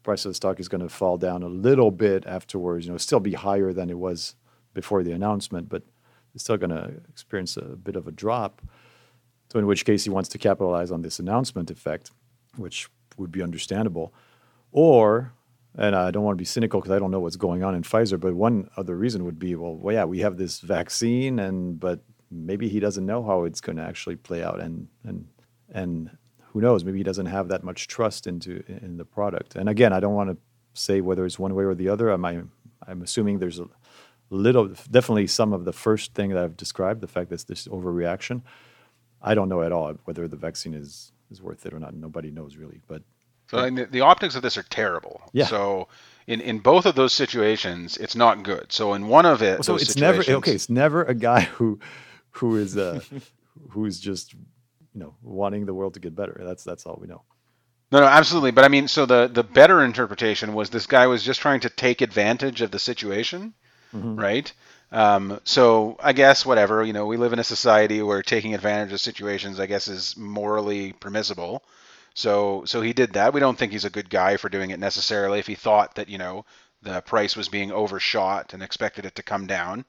[0.03, 2.97] price of the stock is going to fall down a little bit afterwards, you know,
[2.97, 4.35] still be higher than it was
[4.73, 5.83] before the announcement, but
[6.35, 8.61] it's still going to experience a bit of a drop.
[9.51, 12.11] So, in which case, he wants to capitalize on this announcement effect,
[12.57, 14.13] which would be understandable.
[14.71, 15.33] Or,
[15.75, 17.83] and I don't want to be cynical because I don't know what's going on in
[17.83, 21.79] Pfizer, but one other reason would be, well, well, yeah, we have this vaccine, and
[21.79, 25.27] but maybe he doesn't know how it's going to actually play out, and and
[25.71, 26.17] and
[26.53, 26.83] who knows?
[26.83, 29.55] Maybe he doesn't have that much trust into in the product.
[29.55, 30.37] And again, I don't want to
[30.73, 32.09] say whether it's one way or the other.
[32.09, 32.51] I'm
[32.87, 33.67] I'm assuming there's a
[34.29, 38.43] little, definitely some of the first thing that I've described, the fact that this overreaction.
[39.21, 41.95] I don't know at all whether the vaccine is is worth it or not.
[41.95, 43.01] Nobody knows really, but
[43.49, 45.21] so I mean, the, the optics of this are terrible.
[45.31, 45.45] Yeah.
[45.45, 45.87] So
[46.27, 48.71] in in both of those situations, it's not good.
[48.71, 50.53] So in one of it, so it's never okay.
[50.53, 51.79] It's never a guy who
[52.31, 52.99] who is uh
[53.69, 54.35] who's just
[54.93, 56.39] you know wanting the world to get better.
[56.43, 57.23] That's that's all we know.
[57.91, 58.51] No, no, absolutely.
[58.51, 61.69] But I mean, so the the better interpretation was this guy was just trying to
[61.69, 63.53] take advantage of the situation,
[63.93, 64.15] mm-hmm.
[64.15, 64.51] right?
[64.91, 68.93] Um, so I guess whatever, you know, we live in a society where taking advantage
[68.93, 71.63] of situations, I guess, is morally permissible.
[72.13, 73.33] So so he did that.
[73.33, 75.39] We don't think he's a good guy for doing it necessarily.
[75.39, 76.45] If he thought that you know
[76.81, 79.85] the price was being overshot and expected it to come down,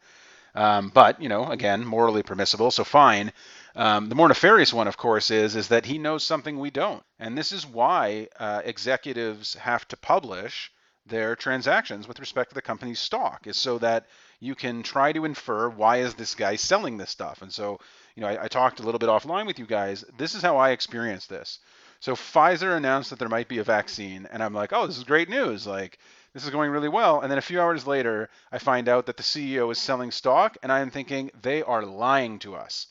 [0.54, 3.32] um, but you know, again, morally permissible, so fine.
[3.76, 7.02] Um, the more nefarious one, of course, is is that he knows something we don't,
[7.18, 10.70] and this is why uh, executives have to publish
[11.06, 14.06] their transactions with respect to the company's stock, is so that
[14.40, 17.42] you can try to infer why is this guy selling this stuff.
[17.42, 17.78] And so,
[18.14, 20.04] you know, I, I talked a little bit offline with you guys.
[20.16, 21.58] This is how I experienced this.
[22.00, 25.04] So Pfizer announced that there might be a vaccine, and I'm like, oh, this is
[25.04, 25.66] great news.
[25.66, 25.98] Like,
[26.34, 27.20] this is going really well.
[27.20, 30.56] And then a few hours later, I find out that the CEO is selling stock,
[30.62, 32.88] and I'm thinking they are lying to us.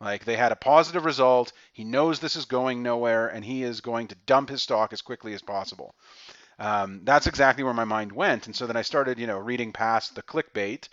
[0.00, 1.52] Like, they had a positive result.
[1.72, 5.02] He knows this is going nowhere, and he is going to dump his stock as
[5.02, 5.94] quickly as possible.
[6.58, 8.46] Um, that's exactly where my mind went.
[8.46, 10.88] And so then I started, you know, reading past the clickbait,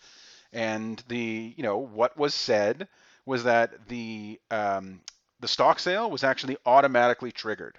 [0.51, 2.87] and the, you know, what was said
[3.25, 5.01] was that the um,
[5.39, 7.77] the stock sale was actually automatically triggered.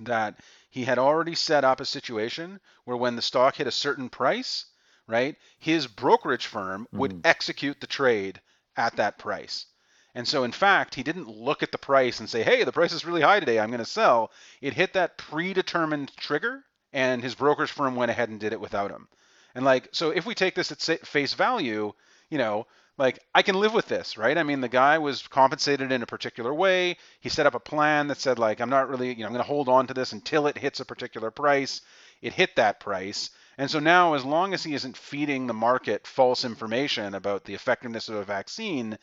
[0.00, 0.38] That
[0.78, 4.66] he had already set up a situation where when the stock hit a certain price,
[5.08, 7.26] right, his brokerage firm would Mhm.
[7.26, 8.40] execute the trade
[8.76, 9.66] at that price.
[10.14, 12.92] And so, in fact, he didn't look at the price and say, hey, the price
[12.92, 14.30] is really high today, I'm going to sell.
[14.60, 18.92] It hit that predetermined trigger, and his brokerage firm went ahead and did it without
[18.92, 19.08] him.
[19.56, 21.92] And, like, so if we take this at face value,
[22.30, 24.36] you know, like I can live with this, right?
[24.36, 26.96] I mean, the guy was compensated in a particular way.
[27.20, 29.42] He set up a plan that said, like, I'm not really, you know, I'm going
[29.42, 31.80] to hold on to this until it hits a particular price.
[32.20, 33.30] It hit that price.
[33.56, 37.54] And so now, as long as he isn't feeding the market false information about the
[37.54, 38.98] effectiveness of a vaccine,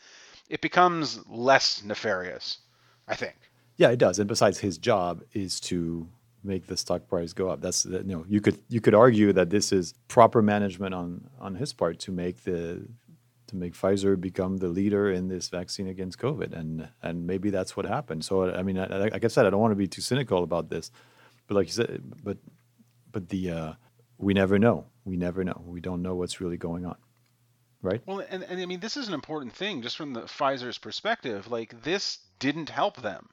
[0.48, 2.58] it becomes less nefarious,
[3.08, 3.36] I think.
[3.76, 4.18] Yeah, it does.
[4.18, 6.08] And besides, his job is to
[6.44, 7.60] make the stock price go up.
[7.60, 11.56] That's you know you could you could argue that this is proper management on on
[11.56, 12.86] his part to make the
[13.48, 17.76] to make Pfizer become the leader in this vaccine against COVID, and and maybe that's
[17.76, 18.24] what happened.
[18.24, 20.68] So I mean, I- like I said, I don't want to be too cynical about
[20.68, 20.90] this,
[21.46, 22.38] but like you said, but
[23.12, 23.72] but the uh,
[24.18, 24.86] we never know.
[25.04, 25.62] We never know.
[25.66, 26.96] We don't know what's really going on,
[27.82, 28.02] right?
[28.06, 31.48] Well, and, and I mean, this is an important thing just from the Pfizer's perspective.
[31.50, 33.28] Like, this didn't help them,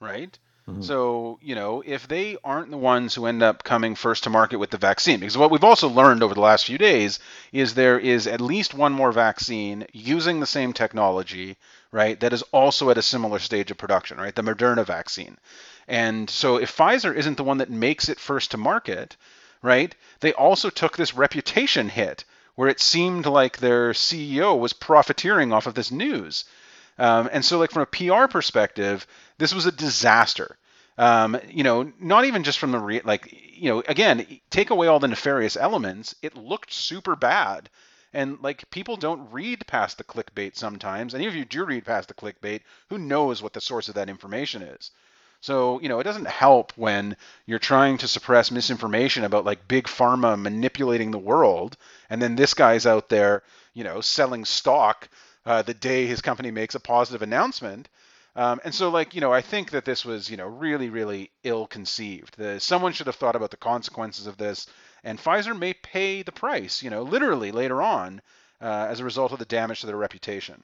[0.00, 0.36] right?
[0.80, 4.56] So, you know, if they aren't the ones who end up coming first to market
[4.56, 7.20] with the vaccine, because what we've also learned over the last few days
[7.52, 11.56] is there is at least one more vaccine using the same technology,
[11.92, 15.38] right, that is also at a similar stage of production, right, the Moderna vaccine.
[15.86, 19.16] And so if Pfizer isn't the one that makes it first to market,
[19.62, 22.24] right, they also took this reputation hit
[22.56, 26.44] where it seemed like their CEO was profiteering off of this news.
[26.98, 29.06] Um, and so, like from a PR perspective,
[29.38, 30.56] this was a disaster.
[30.98, 34.86] Um, you know, not even just from the re- like, you know, again, take away
[34.86, 37.68] all the nefarious elements, it looked super bad.
[38.14, 41.12] And like people don't read past the clickbait sometimes.
[41.12, 44.08] And if you do read past the clickbait, who knows what the source of that
[44.08, 44.90] information is?
[45.42, 49.84] So, you know, it doesn't help when you're trying to suppress misinformation about like big
[49.84, 51.76] pharma manipulating the world,
[52.08, 53.42] and then this guy's out there,
[53.74, 55.08] you know, selling stock
[55.44, 57.88] uh, the day his company makes a positive announcement.
[58.36, 61.30] Um, and so, like, you know, I think that this was, you know, really, really
[61.42, 62.36] ill conceived.
[62.58, 64.66] Someone should have thought about the consequences of this,
[65.02, 68.20] and Pfizer may pay the price, you know, literally later on
[68.60, 70.62] uh, as a result of the damage to their reputation.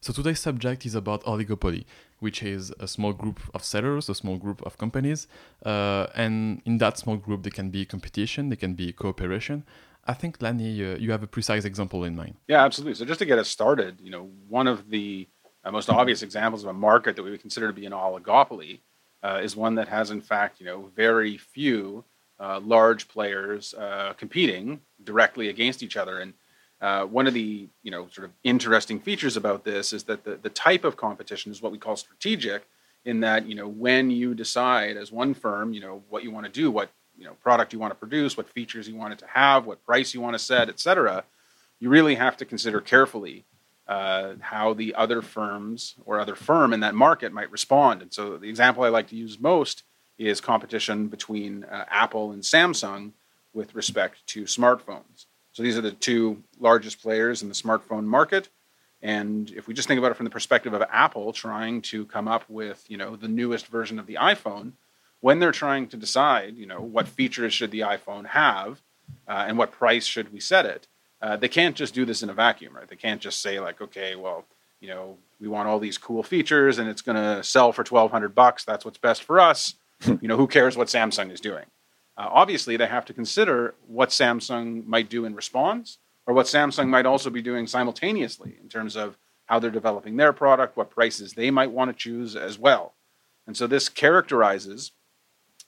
[0.00, 1.84] So today's subject is about oligopoly,
[2.18, 5.28] which is a small group of sellers, a small group of companies,
[5.64, 9.64] uh, and in that small group there can be competition, there can be cooperation.
[10.06, 12.36] I think Lanny, uh, you have a precise example in mind.
[12.46, 12.94] Yeah, absolutely.
[12.94, 15.28] So just to get us started, you know, one of the
[15.64, 18.80] uh, most obvious examples of a market that we would consider to be an oligopoly
[19.22, 22.04] uh, is one that has, in fact, you know, very few
[22.40, 26.20] uh, large players uh, competing directly against each other.
[26.20, 26.32] And
[26.80, 30.36] uh, one of the, you know, sort of interesting features about this is that the,
[30.36, 32.66] the type of competition is what we call strategic,
[33.04, 36.44] in that, you know, when you decide as one firm, you know, what you want
[36.44, 39.18] to do, what you know product you want to produce, what features you want it
[39.18, 41.24] to have, what price you want to set, et cetera,
[41.80, 43.44] you really have to consider carefully
[43.88, 48.02] uh, how the other firms or other firm in that market might respond.
[48.02, 49.82] And so the example I like to use most
[50.18, 53.12] is competition between uh, Apple and Samsung
[53.54, 55.26] with respect to smartphones.
[55.52, 58.48] So these are the two largest players in the smartphone market.
[59.00, 62.28] And if we just think about it from the perspective of Apple trying to come
[62.28, 64.72] up with, you know, the newest version of the iPhone,
[65.20, 68.80] when they're trying to decide, you know, what features should the iPhone have
[69.26, 70.86] uh, and what price should we set it,
[71.20, 72.88] uh, they can't just do this in a vacuum, right?
[72.88, 74.44] They can't just say like, okay, well,
[74.80, 78.10] you know, we want all these cool features and it's going to sell for twelve
[78.10, 78.64] hundred bucks.
[78.64, 79.74] That's what's best for us.
[80.06, 81.64] you know, who cares what Samsung is doing?
[82.16, 86.88] Uh, obviously, they have to consider what Samsung might do in response, or what Samsung
[86.88, 91.32] might also be doing simultaneously in terms of how they're developing their product, what prices
[91.32, 92.94] they might want to choose as well.
[93.46, 94.92] And so this characterizes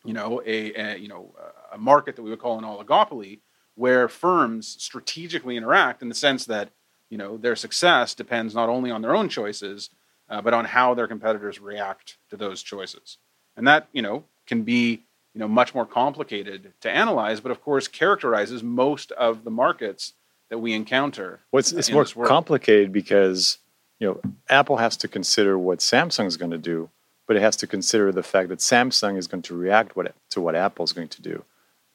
[0.05, 1.35] you know, a, a, you know
[1.73, 3.41] a market that we would call an oligopoly,
[3.75, 6.71] where firms strategically interact in the sense that
[7.09, 9.91] you know their success depends not only on their own choices,
[10.29, 13.19] uh, but on how their competitors react to those choices,
[13.57, 15.03] and that you know can be
[15.35, 20.15] you know much more complicated to analyze, but of course characterizes most of the markets
[20.49, 21.41] that we encounter.
[21.53, 23.59] Well, it's, it's more complicated because
[24.01, 26.89] you know, Apple has to consider what Samsung is going to do,
[27.31, 30.41] but it has to consider the fact that Samsung is going to react what, to
[30.41, 31.45] what Apple is going to do,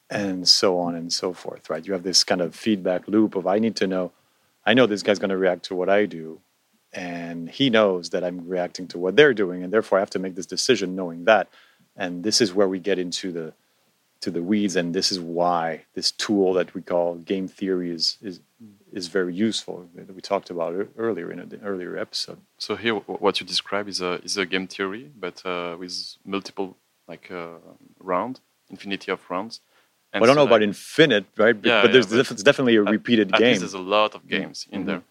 [0.09, 1.85] and so on and so forth, right?
[1.85, 4.13] You have this kind of feedback loop of I need to know,
[4.65, 6.39] I know this guy's going to react to what I do,
[6.93, 10.19] and he knows that I'm reacting to what they're doing, and therefore I have to
[10.19, 11.49] make this decision knowing that.
[11.97, 13.51] And this is where we get into the
[14.21, 18.17] to the weeds, and this is why this tool that we call game theory is
[18.21, 18.39] is
[18.95, 19.77] is very useful.
[20.17, 22.39] We talked about it earlier in an earlier episode.
[22.57, 25.95] So here, what you describe is a is a game theory, but uh, with
[26.35, 26.67] multiple
[27.11, 27.57] like uh,
[27.99, 28.39] round,
[28.73, 29.55] infinity of rounds.
[30.13, 31.55] And I don't so, know about infinite, right?
[31.61, 33.59] But, Yeah, but there's yeah, but def- it's definitely a at- repeated at game.
[33.59, 34.87] there's a lot of games in Mhm.
[34.89, 35.01] there,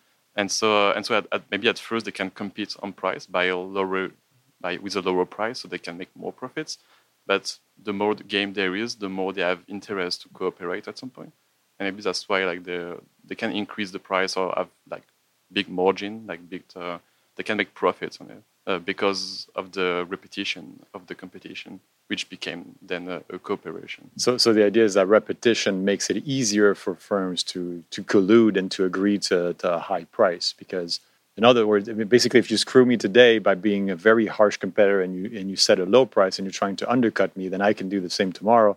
[0.40, 3.44] and so and so at, at, maybe at first they can compete on price by
[3.54, 4.02] a lower
[4.64, 6.72] by with a lower price, so they can make more profits.
[7.30, 7.44] But
[7.86, 11.10] the more the game there is, the more they have interest to cooperate at some
[11.18, 11.32] point,
[11.78, 15.02] and maybe that's why like the they can increase the price or have like
[15.52, 16.98] big margin, like big uh,
[17.36, 22.28] they can make profits on it uh, because of the repetition of the competition, which
[22.30, 24.10] became then a, a cooperation.
[24.16, 28.56] So, so the idea is that repetition makes it easier for firms to to collude
[28.56, 30.54] and to agree to, to a high price.
[30.56, 31.00] Because,
[31.36, 35.02] in other words, basically, if you screw me today by being a very harsh competitor
[35.02, 37.60] and you and you set a low price and you're trying to undercut me, then
[37.60, 38.76] I can do the same tomorrow,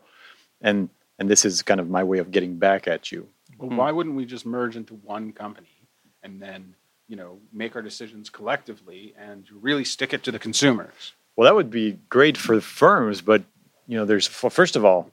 [0.62, 3.28] and and this is kind of my way of getting back at you.
[3.58, 5.88] Well, why wouldn't we just merge into one company
[6.22, 6.76] and then,
[7.08, 11.14] you know, make our decisions collectively and really stick it to the consumers?
[11.36, 13.44] Well, that would be great for firms, but
[13.88, 15.12] you know, there's first of all,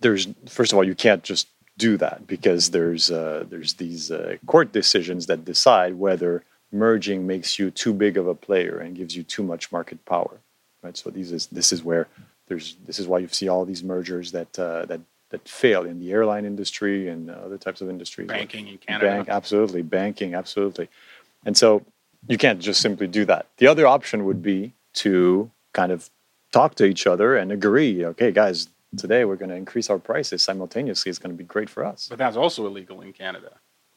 [0.00, 4.36] there's first of all, you can't just do that because there's uh, there's these uh,
[4.46, 6.42] court decisions that decide whether
[6.72, 10.40] merging makes you too big of a player and gives you too much market power,
[10.82, 10.96] right?
[10.96, 12.08] So these is this is where
[12.48, 15.00] there's this is why you see all these mergers that uh, that
[15.36, 18.28] that fail in the airline industry and uh, other types of industries.
[18.28, 19.06] Banking in Canada.
[19.06, 20.88] Bank, absolutely, banking, absolutely.
[21.44, 21.84] And so
[22.26, 23.46] you can't just simply do that.
[23.58, 26.10] The other option would be to kind of
[26.52, 30.42] talk to each other and agree, okay, guys, today we're going to increase our prices
[30.42, 31.10] simultaneously.
[31.10, 32.06] It's going to be great for us.
[32.08, 33.52] But that's also illegal in Canada.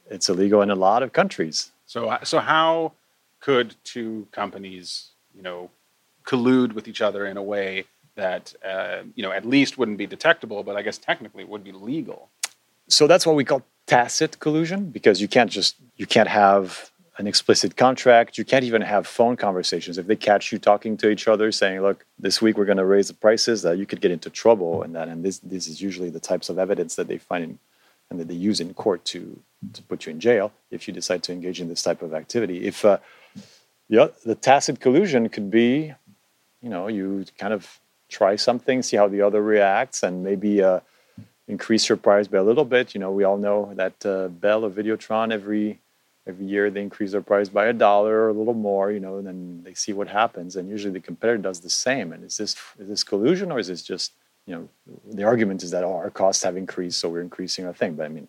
[0.10, 1.72] It's illegal in a lot of countries.
[1.86, 2.94] So, so how
[3.40, 5.70] could two companies, you know,
[6.26, 7.86] collude with each other in a way
[8.20, 11.64] that, uh, you know, at least wouldn't be detectable, but I guess technically it would
[11.64, 12.30] be legal?
[12.88, 17.28] So that's what we call tacit collusion because you can't just you can't have an
[17.28, 18.38] explicit contract.
[18.38, 19.98] You can't even have phone conversations.
[19.98, 22.92] If they catch you talking to each other, saying, "Look, this week we're going to
[22.96, 25.82] raise the prices," that you could get into trouble, and that and this this is
[25.82, 27.60] usually the types of evidence that they find in,
[28.10, 29.22] and that they use in court to
[29.74, 32.66] to put you in jail if you decide to engage in this type of activity.
[32.66, 32.98] If uh,
[33.90, 35.94] the tacit collusion could be,
[36.62, 37.80] you know, you kind of
[38.10, 40.62] try something, see how the other reacts, and maybe.
[40.62, 40.82] Uh,
[41.50, 42.94] increase your price by a little bit.
[42.94, 45.80] You know, we all know that uh, Bell or Videotron every
[46.28, 48.92] every year they increase their price by a dollar or a little more.
[48.92, 50.56] You know, and then they see what happens.
[50.56, 52.14] And usually the competitor does the same.
[52.14, 54.14] And is this is this collusion or is this just
[54.46, 54.70] you know
[55.12, 57.96] the argument is that oh, our costs have increased, so we're increasing our thing.
[57.96, 58.28] But I mean,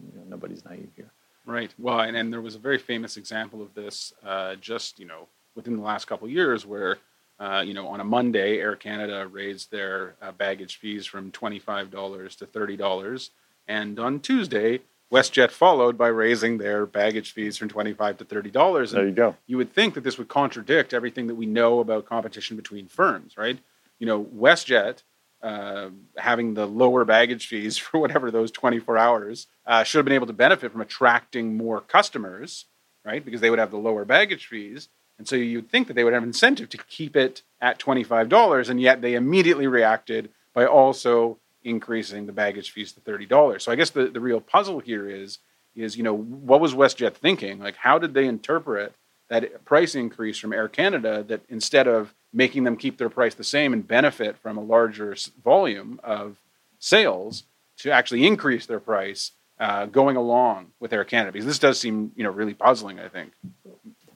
[0.00, 1.10] you know, nobody's naive here.
[1.46, 1.74] Right.
[1.78, 5.26] Well, and, and there was a very famous example of this uh, just, you know,
[5.54, 6.98] within the last couple years where,
[7.40, 12.36] uh, you know, on a Monday, Air Canada raised their uh, baggage fees from $25
[12.36, 13.30] to $30.
[13.66, 18.78] And on Tuesday, WestJet followed by raising their baggage fees from 25 to $30.
[18.78, 19.36] And There you go.
[19.46, 23.36] you would think that this would contradict everything that we know about competition between firms,
[23.36, 23.58] right?
[23.98, 25.02] You know, WestJet
[25.42, 30.14] uh, having the lower baggage fees for whatever those 24 hours uh, should have been
[30.14, 32.66] able to benefit from attracting more customers,
[33.04, 33.24] right?
[33.24, 34.90] Because they would have the lower baggage fees.
[35.20, 38.80] And so you'd think that they would have incentive to keep it at $25, and
[38.80, 43.60] yet they immediately reacted by also increasing the baggage fees to $30.
[43.60, 45.40] So I guess the, the real puzzle here is,
[45.76, 47.58] is, you know, what was WestJet thinking?
[47.58, 48.94] Like, how did they interpret
[49.28, 53.44] that price increase from Air Canada that instead of making them keep their price the
[53.44, 56.38] same and benefit from a larger volume of
[56.78, 57.44] sales
[57.76, 61.30] to actually increase their price uh, going along with Air Canada?
[61.30, 62.98] Because this does seem, you know, really puzzling.
[62.98, 63.32] I think.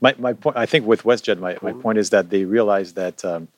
[0.04, 3.24] My, my point, I think with WestJet, my, my point is that they realize that
[3.24, 3.48] um,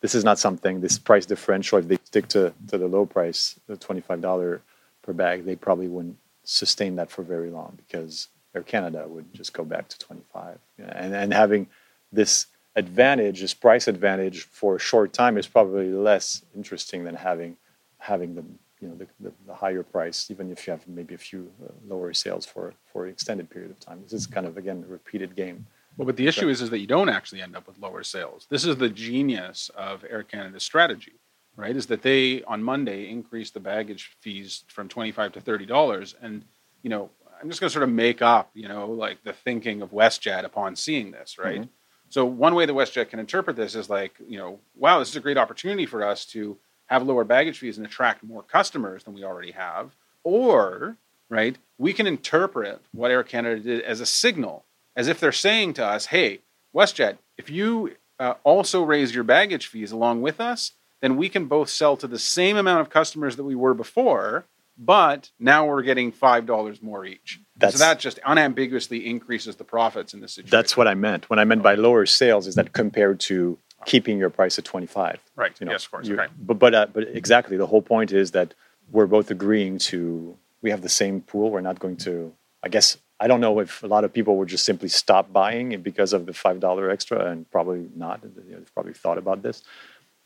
[0.00, 3.58] this is not something, this price differential, if they stick to, to the low price,
[3.66, 4.60] the $25
[5.02, 9.52] per bag, they probably wouldn't sustain that for very long because Air Canada would just
[9.52, 10.60] go back to 25.
[10.78, 11.66] And, and having
[12.12, 17.56] this advantage, this price advantage for a short time is probably less interesting than having,
[17.98, 18.44] having the,
[18.80, 21.72] you know, the, the, the higher price, even if you have maybe a few uh,
[21.88, 24.00] lower sales for, for an extended period of time.
[24.04, 25.66] This is kind of, again, a repeated game.
[25.98, 28.46] Well, but the issue is, is that you don't actually end up with lower sales.
[28.48, 31.14] This is the genius of Air Canada's strategy,
[31.56, 31.76] right?
[31.76, 36.14] Is that they on Monday increased the baggage fees from twenty five to thirty dollars,
[36.22, 36.44] and
[36.82, 37.10] you know,
[37.42, 40.44] I'm just going to sort of make up, you know, like the thinking of WestJet
[40.44, 41.60] upon seeing this, right?
[41.62, 41.70] Mm-hmm.
[42.10, 45.16] So one way that WestJet can interpret this is like, you know, wow, this is
[45.16, 49.14] a great opportunity for us to have lower baggage fees and attract more customers than
[49.14, 49.94] we already have.
[50.24, 50.96] Or,
[51.28, 54.64] right, we can interpret what Air Canada did as a signal,
[54.98, 56.40] as if they're saying to us, hey,
[56.74, 61.46] WestJet, if you uh, also raise your baggage fees along with us, then we can
[61.46, 64.44] both sell to the same amount of customers that we were before,
[64.76, 67.40] but now we're getting five dollars more each.
[67.56, 70.50] That's- so that just unambiguously increases the profits in this situation.
[70.50, 71.30] That's what I meant.
[71.30, 75.20] What I meant by lower sales is that compared to keeping your price at 25.
[75.36, 75.52] Right.
[75.60, 76.10] You know, yes, of course.
[76.10, 76.26] okay.
[76.40, 78.54] But but uh, but exactly the whole point is that
[78.90, 81.50] we're both agreeing to we have the same pool.
[81.52, 82.32] We're not going to.
[82.64, 85.80] I guess I don't know if a lot of people would just simply stop buying
[85.82, 88.20] because of the five dollar extra, and probably not.
[88.22, 89.62] They've probably thought about this,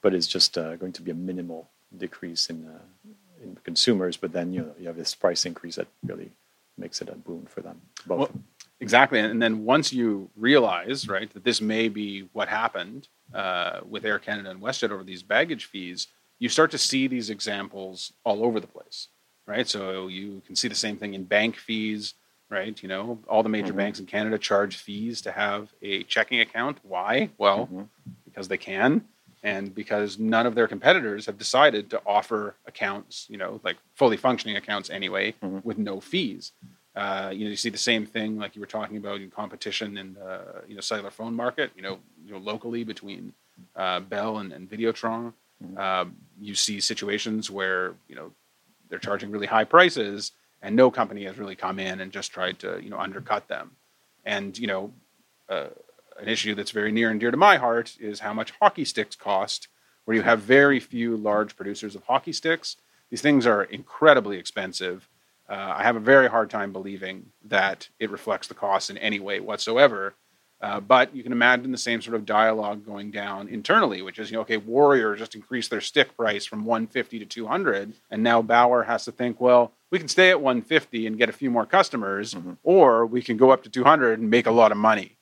[0.03, 3.13] but it's just uh, going to be a minimal decrease in uh,
[3.43, 4.17] in consumers.
[4.17, 6.31] But then you know you have this price increase that really
[6.77, 7.81] makes it a boon for them.
[8.07, 8.19] Both.
[8.19, 8.31] Well,
[8.81, 9.21] exactly.
[9.21, 14.19] And then once you realize, right, that this may be what happened uh, with Air
[14.19, 18.59] Canada and WestJet over these baggage fees, you start to see these examples all over
[18.59, 19.09] the place,
[19.47, 19.69] right?
[19.69, 22.15] So you can see the same thing in bank fees,
[22.53, 22.81] right?
[22.83, 26.79] You know, all the major banks in Canada charge fees to have a checking account.
[26.83, 27.31] Why?
[27.39, 27.89] Well,
[28.25, 29.05] because they can.
[29.45, 34.17] And because none of their competitors have decided to offer accounts, you know, like fully
[34.17, 35.35] functioning accounts anyway,
[35.65, 36.53] with no fees.
[36.95, 39.97] Uh, you know, you see the same thing like you were talking about in competition
[39.97, 41.73] in the you know cellular phone market.
[41.75, 43.33] You know, you know locally between
[43.75, 45.33] uh, Bell and, and Videotron,
[45.77, 48.31] um, you see situations where you know
[48.89, 50.33] they're charging really high prices,
[50.63, 53.73] and no company has really come in and just tried to you know undercut them.
[54.25, 54.93] And you know,
[55.49, 55.67] uh,
[56.19, 59.17] an issue that's very near and dear to my heart is how much hockey sticks
[59.17, 59.69] cost.
[60.05, 62.77] Where you have very few large producers of hockey sticks,
[63.09, 65.09] these things are incredibly expensive.
[65.49, 69.21] Uh, I have a very hard time believing that it reflects the cost in any
[69.21, 70.15] way whatsoever.
[70.63, 74.31] Uh, but you can imagine the same sort of dialogue going down internally, which is,
[74.31, 78.41] you know, okay, Warrior just increased their stick price from 150 to 200, and now
[78.43, 81.67] Bauer has to think, well, we can stay at 150 and get a few more
[81.67, 82.35] customers,
[82.65, 85.19] or we can go up to 200 and make a lot of money.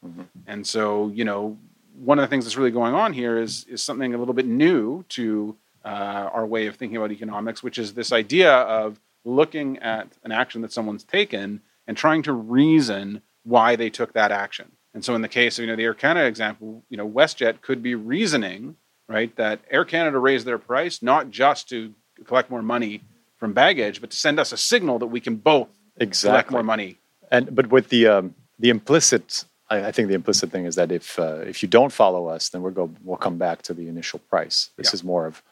[0.47, 1.59] And so, you know,
[1.99, 4.47] one of the things that's really going on here is is something a little bit
[4.47, 9.77] new to uh, our way of thinking about economics, which is this idea of looking
[9.79, 14.71] at an action that someone's taken and trying to reason why they took that action.
[14.95, 17.61] And so, in the case of you know the Air Canada example, you know WestJet
[17.61, 18.77] could be reasoning
[19.09, 21.93] right that Air Canada raised their price not just to
[22.25, 23.03] collect more money
[23.41, 26.31] from baggage, but to send us a signal that we can both exactly.
[26.31, 26.99] collect more money.
[27.31, 30.93] And but with the um, the implicit, I, I think the implicit thing is that
[30.93, 33.89] if uh, if you don't follow us, then we'll go we'll come back to the
[33.89, 34.71] initial price.
[34.77, 34.95] This Yeah.
[34.97, 35.43] is more of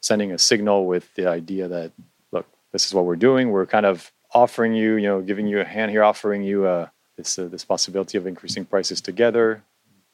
[0.00, 1.92] sending a signal with the idea that
[2.30, 3.50] look, this is what we're doing.
[3.50, 6.88] We're kind of offering you, you know, giving you a hand here, offering you uh,
[7.16, 9.62] this uh, this possibility of increasing prices together.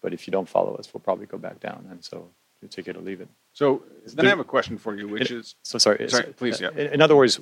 [0.03, 1.87] But if you don't follow us, we'll probably go back down.
[1.91, 2.29] And so
[2.65, 3.29] you take it or leave it.
[3.61, 3.65] So
[4.07, 5.99] then there- I have a question for you, which is So sorry.
[6.11, 6.71] Sorry, so- please, yeah.
[6.83, 7.35] In in other words,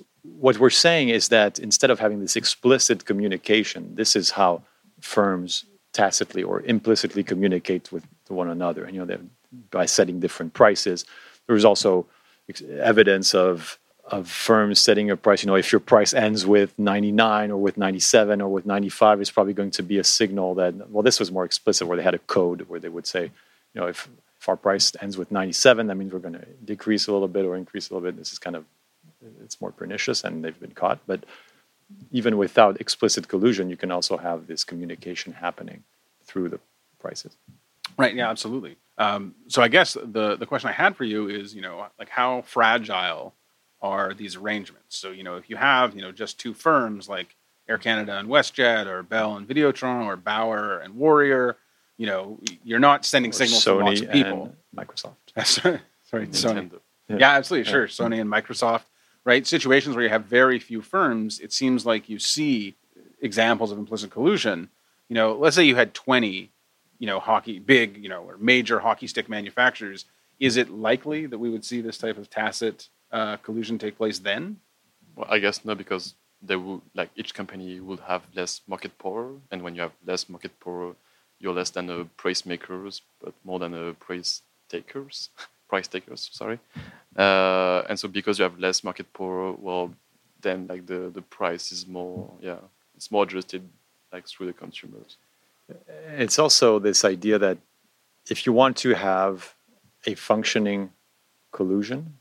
[0.46, 4.50] what we're saying is that instead of having this explicit communication, this is how
[5.00, 5.50] firms
[6.02, 8.04] tacitly or implicitly communicate with
[8.42, 8.82] one another.
[8.86, 9.18] And you know,
[9.78, 10.98] by setting different prices,
[11.46, 11.90] there's also
[12.92, 13.78] evidence of
[14.16, 15.42] of firms setting a price.
[15.42, 19.30] You know, if your price ends with 99 or with 97 or with 95, it's
[19.30, 22.14] probably going to be a signal that well, this was more explicit, where they had
[22.22, 23.24] a code where they would say,
[23.72, 24.08] you know, if
[24.42, 27.44] if our price ends with 97, that means we're going to decrease a little bit
[27.44, 28.16] or increase a little bit.
[28.16, 28.64] This is kind of
[29.44, 30.98] it's more pernicious and they've been caught.
[31.06, 31.24] But
[32.10, 35.84] even without explicit collusion, you can also have this communication happening
[36.24, 36.58] through the
[36.98, 37.36] prices.
[37.96, 38.16] Right.
[38.16, 38.30] Yeah.
[38.30, 38.78] Absolutely.
[38.98, 42.08] Um, so I guess the the question I had for you is, you know, like
[42.08, 43.34] how fragile
[43.80, 44.98] are these arrangements?
[44.98, 47.36] So you know, if you have you know just two firms like
[47.68, 51.58] Air Canada and WestJet, or Bell and Videotron, or Bauer and Warrior,
[51.96, 54.44] you know, you're not sending signals to lots Sony of people.
[54.44, 55.16] and Microsoft.
[56.04, 56.70] Sorry, Sony.
[56.70, 56.80] Nintendo.
[57.08, 57.16] Yeah.
[57.18, 57.86] Yeah, absolutely, sure.
[57.86, 58.84] Sony and Microsoft,
[59.24, 59.46] right?
[59.46, 62.74] Situations where you have very few firms, it seems like you see
[63.20, 64.68] examples of implicit collusion.
[65.08, 66.50] You know, let's say you had 20,
[66.98, 70.04] you know, hockey, big, you know, or major hockey stick manufacturers.
[70.40, 74.18] Is it likely that we would see this type of tacit uh, collusion take place
[74.18, 74.58] then?
[75.14, 79.32] Well, I guess no, because they would like each company would have less market power,
[79.50, 80.94] and when you have less market power,
[81.42, 85.28] you're less than a price makers, but more than a price takers,
[85.68, 86.30] price takers.
[86.32, 86.58] Sorry,
[87.18, 89.92] uh, and so because you have less market power, well,
[90.40, 92.60] then like the the price is more, yeah,
[92.96, 93.68] it's more adjusted
[94.12, 95.16] like through the consumers.
[96.16, 97.58] It's also this idea that
[98.30, 99.54] if you want to have
[100.06, 100.90] a functioning
[101.50, 102.14] collusion,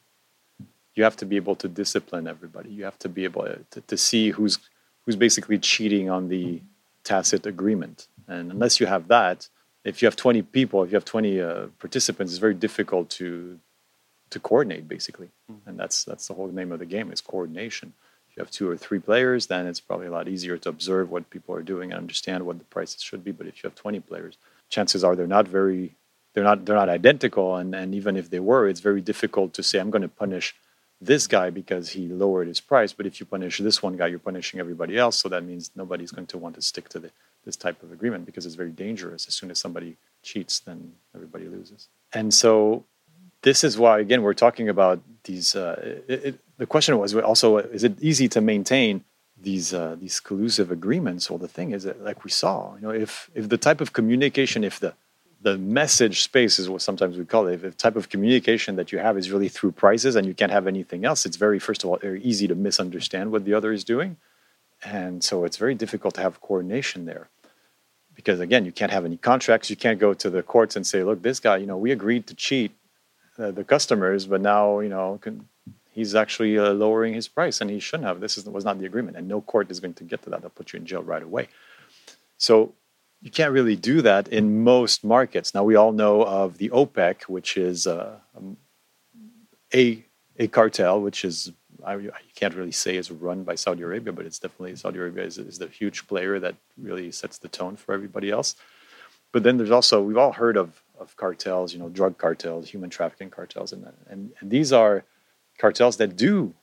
[0.95, 2.69] you have to be able to discipline everybody.
[2.69, 4.57] You have to be able to, to see who's
[5.05, 6.61] who's basically cheating on the
[7.03, 8.07] tacit agreement.
[8.32, 9.49] And unless you have that,
[9.84, 13.59] if you have 20 people, if you have 20 uh, participants, it's very difficult to
[14.29, 15.29] to coordinate basically.
[15.65, 17.93] And that's that's the whole name of the game is coordination.
[18.29, 21.11] If you have two or three players, then it's probably a lot easier to observe
[21.11, 23.34] what people are doing and understand what the prices should be.
[23.34, 24.38] But if you have 20 players,
[24.69, 25.95] chances are they're not very
[26.34, 29.63] they're not they're not identical and, and even if they were, it's very difficult to
[29.63, 30.55] say I'm going to punish
[31.01, 32.93] this guy because he lowered his price.
[32.93, 35.17] But if you punish this one guy, you're punishing everybody else.
[35.17, 37.11] So that means nobody's going to want to stick to the,
[37.45, 39.27] this type of agreement because it's very dangerous.
[39.27, 41.87] As soon as somebody cheats, then everybody loses.
[42.13, 42.85] And so
[43.41, 45.55] this is why, again, we're talking about these.
[45.55, 49.03] Uh, it, it, the question was also: Is it easy to maintain
[49.41, 51.29] these uh, these collusive agreements?
[51.29, 53.93] Well, the thing is that, like we saw, you know, if if the type of
[53.93, 54.93] communication, if the
[55.41, 57.55] the message space is what sometimes we call it.
[57.55, 60.51] If the type of communication that you have is really through prices and you can't
[60.51, 63.71] have anything else, it's very, first of all, very easy to misunderstand what the other
[63.71, 64.17] is doing.
[64.84, 67.29] And so it's very difficult to have coordination there.
[68.15, 69.69] Because again, you can't have any contracts.
[69.69, 72.27] You can't go to the courts and say, look, this guy, you know, we agreed
[72.27, 72.71] to cheat
[73.38, 75.47] uh, the customers, but now, you know, can,
[75.91, 78.19] he's actually uh, lowering his price and he shouldn't have.
[78.19, 79.17] This is, was not the agreement.
[79.17, 80.41] And no court is going to get to that.
[80.41, 81.47] They'll put you in jail right away.
[82.38, 82.73] So
[83.21, 85.53] you can't really do that in most markets.
[85.53, 88.57] Now we all know of the OPEC, which is uh, um,
[89.73, 90.03] a
[90.38, 91.51] a cartel, which is
[91.86, 95.23] I, you can't really say is run by Saudi Arabia, but it's definitely Saudi Arabia
[95.23, 98.55] is, is the huge player that really sets the tone for everybody else.
[99.32, 102.89] But then there's also we've all heard of of cartels, you know, drug cartels, human
[102.89, 105.03] trafficking cartels, and and, and these are
[105.57, 106.53] cartels that do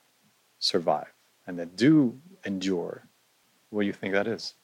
[0.58, 1.12] survive
[1.46, 3.04] and that do endure.
[3.70, 4.54] What do you think that is?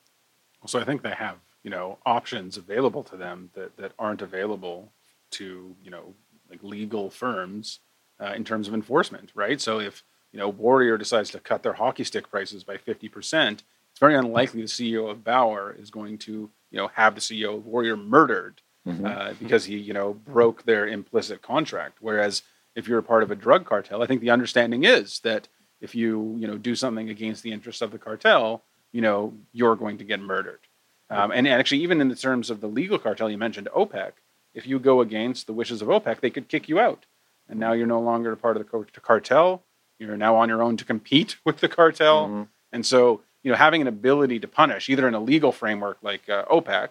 [0.66, 4.92] So I think they have you know options available to them that that aren't available
[5.32, 6.14] to you know
[6.50, 7.80] like legal firms
[8.20, 9.60] uh, in terms of enforcement, right?
[9.60, 10.04] So if
[10.34, 13.62] you know Warrior decides to cut their hockey stick prices by fifty percent,
[13.92, 17.56] it's very unlikely the CEO of Bauer is going to you know have the CEO
[17.56, 19.06] of Warrior murdered Mm-hmm.
[19.06, 21.96] uh, because he you know broke their implicit contract.
[22.02, 22.42] Whereas
[22.74, 25.48] if you're a part of a drug cartel, I think the understanding is that
[25.80, 28.62] if you you know do something against the interests of the cartel,
[28.92, 30.60] you know you're going to get murdered.
[31.08, 34.12] Um, and actually, even in the terms of the legal cartel, you mentioned OPEC.
[34.52, 37.06] If you go against the wishes of OPEC, they could kick you out,
[37.48, 39.62] and now you're no longer a part of the cartel.
[39.98, 42.42] You're now on your own to compete with the cartel, Mm-hmm.
[42.72, 46.28] and so you know having an ability to punish, either in a legal framework like
[46.28, 46.88] uh, OPEC,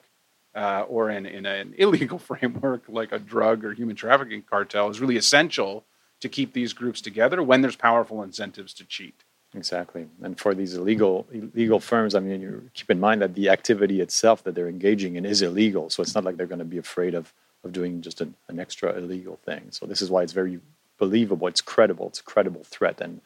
[0.56, 5.02] uh, or in, in an illegal framework like a drug or human trafficking cartel, is
[5.02, 5.84] really essential
[6.22, 9.24] to keep these groups together when there's powerful incentives to cheat.
[9.56, 10.08] Exactly.
[10.24, 14.00] And for these illegal illegal firms, I mean, you keep in mind that the activity
[14.02, 15.90] itself that they're engaging in is illegal.
[15.90, 17.34] So it's not like they're going to be afraid of
[17.64, 19.68] of doing just an, an extra illegal thing.
[19.72, 20.60] So this is why it's very
[20.98, 21.48] believable.
[21.48, 22.08] It's credible.
[22.08, 23.02] It's a credible threat.
[23.02, 23.22] And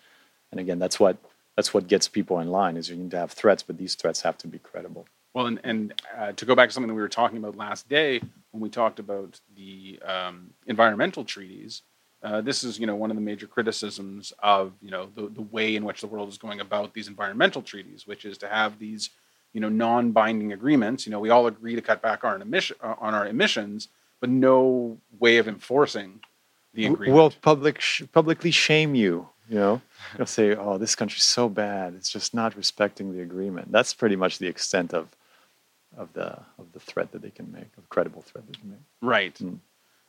[0.51, 1.18] and again, that's what
[1.55, 4.22] that's what gets people in line is you need to have threats, but these threats
[4.22, 5.07] have to be credible.
[5.34, 7.88] Well, and, and uh, to go back to something that we were talking about last
[7.89, 11.84] day when we talked about the um, environmental treaties,
[12.24, 15.41] uh, this is you know one of the major criticisms of you know the, the
[15.41, 18.80] way in which the world is going about these environmental treaties, which is to have
[18.80, 19.09] these
[19.53, 21.05] you know non-binding agreements.
[21.05, 23.89] You know, we all agree to cut back our emission on our emissions,
[24.20, 26.22] but no way of enforcing
[26.74, 27.15] the agreement.
[27.15, 29.30] Will public sh- publicly shame you?
[29.49, 29.82] You know,
[30.18, 34.15] they'll say, "Oh, this country's so bad; it's just not respecting the agreement." That's pretty
[34.15, 35.15] much the extent of
[35.97, 38.80] of the of the threat that they can make, of credible threat they can make.
[39.01, 39.36] Right.
[39.36, 39.59] Mm.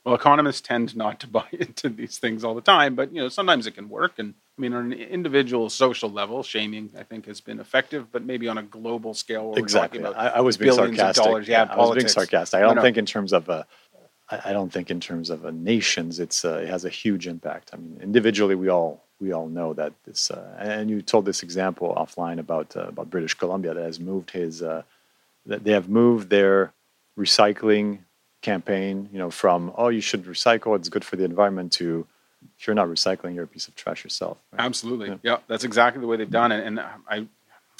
[0.05, 3.29] Well, economists tend not to buy into these things all the time, but you know
[3.29, 4.19] sometimes it can work.
[4.19, 8.25] And I mean, on an individual social level, shaming I think has been effective, but
[8.25, 10.01] maybe on a global scale, exactly.
[10.01, 11.25] we're talking about I, I was being sarcastic.
[11.25, 11.49] dollars.
[11.49, 12.59] Yeah, I was being sarcastic.
[12.59, 12.83] I don't no.
[12.83, 13.67] think in terms of a.
[14.31, 17.26] I I don't think in terms of a nations, it's uh, it has a huge
[17.26, 17.70] impact.
[17.72, 20.31] I mean, individually, we all we all know that this.
[20.31, 24.31] Uh, and you told this example offline about uh, about British Columbia that has moved
[24.31, 24.62] his.
[24.62, 24.83] Uh,
[25.47, 26.72] that they have moved their
[27.18, 28.01] recycling
[28.43, 32.07] campaign, you know, from oh you should recycle, it's good for the environment, to
[32.59, 34.39] if you're not recycling, you're a piece of trash yourself.
[34.53, 34.61] right?
[34.61, 35.09] Absolutely.
[35.09, 35.16] Yeah.
[35.22, 35.37] Yeah.
[35.49, 36.64] that's exactly the way they've done it.
[36.64, 37.26] And I,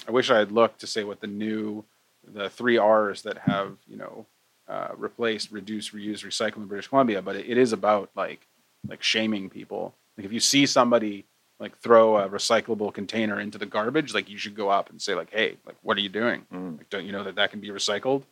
[0.07, 1.85] I wish I had looked to say what the new,
[2.27, 4.27] the three R's that have you know
[4.69, 7.23] uh, replaced reduce, reuse, recycle in British Columbia.
[7.23, 8.47] But it, it is about like
[8.89, 9.95] like shaming people.
[10.17, 11.25] Like if you see somebody
[11.61, 15.15] like throw a recyclable container into the garbage, like you should go up and say
[15.15, 16.47] like, hey, like what are you doing?
[16.53, 16.79] Mm.
[16.79, 18.23] Like don't you know that that can be recycled?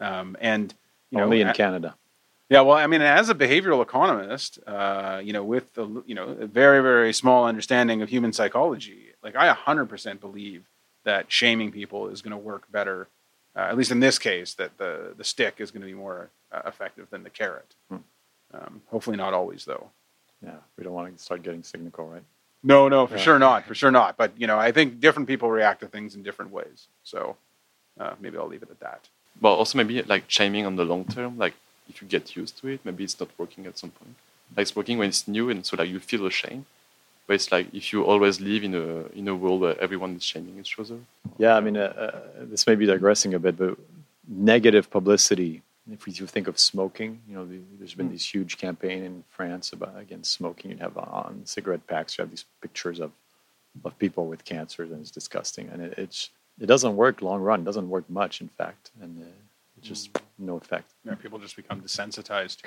[0.00, 0.74] Um, and
[1.10, 1.94] you know, Only in a- Canada.
[2.48, 6.28] yeah, well, I mean, as a behavioral economist, uh, you know, with the you know
[6.40, 10.64] a very very small understanding of human psychology, like I 100% believe
[11.04, 13.06] that shaming people is going to work better.
[13.56, 16.30] Uh, at least in this case, that the the stick is going to be more
[16.52, 17.74] uh, effective than the carrot.
[17.88, 17.96] Hmm.
[18.52, 19.90] Um, hopefully, not always though.
[20.42, 22.22] Yeah, we don't want to start getting cynical, right?
[22.62, 24.16] No, no, for sure not, for sure not.
[24.16, 26.88] But you know, I think different people react to things in different ways.
[27.02, 27.36] So
[28.00, 29.08] uh, maybe I'll leave it at that.
[29.40, 31.54] Well, also maybe like chiming on the long term, like
[31.88, 34.14] if you get used to it, maybe it's not working at some point.
[34.56, 36.64] Like it's working when it's new, and so like you feel ashamed.
[37.26, 40.22] But it's like if you always live in a in a world where everyone is
[40.22, 40.98] shaming each other.
[41.38, 43.78] Yeah, I mean, uh, uh, this may be digressing a bit, but
[44.28, 45.62] negative publicity.
[45.90, 49.22] If we do think of smoking, you know, the, there's been this huge campaign in
[49.28, 50.70] France about against smoking.
[50.70, 53.12] You have on cigarette packs, you have these pictures of
[53.84, 55.68] of people with cancer, and it's disgusting.
[55.70, 57.60] And it, it's it doesn't work long run.
[57.60, 59.26] It doesn't work much, in fact, and uh,
[59.78, 62.66] it's just no effect Yeah, people just become desensitized to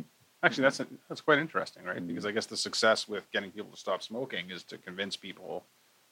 [0.00, 0.04] it.
[0.42, 1.96] Actually, that's that's quite interesting, right?
[1.96, 2.08] Mm-hmm.
[2.08, 5.64] Because I guess the success with getting people to stop smoking is to convince people,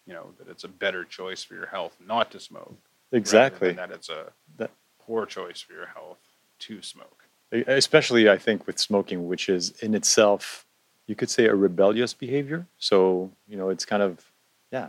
[0.07, 2.77] you know, that it's a better choice for your health not to smoke.
[3.13, 3.73] Exactly.
[3.73, 6.19] that it's a That- poor choice for your health
[6.61, 7.25] to smoke.
[7.53, 10.67] especially I think with smoking, which is in itself,
[11.07, 12.67] you could say a rebellious behavior.
[12.79, 14.33] So you know, it's kind of,
[14.73, 14.89] yeah,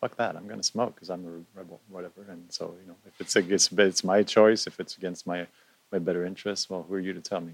[0.00, 0.34] fuck that.
[0.34, 2.22] I'm going to smoke because I'm a rebel, whatever.
[2.28, 4.66] And so you know, if it's against, it's my choice.
[4.66, 5.46] If it's against my
[5.92, 7.52] my better interests, well, who are you to tell me?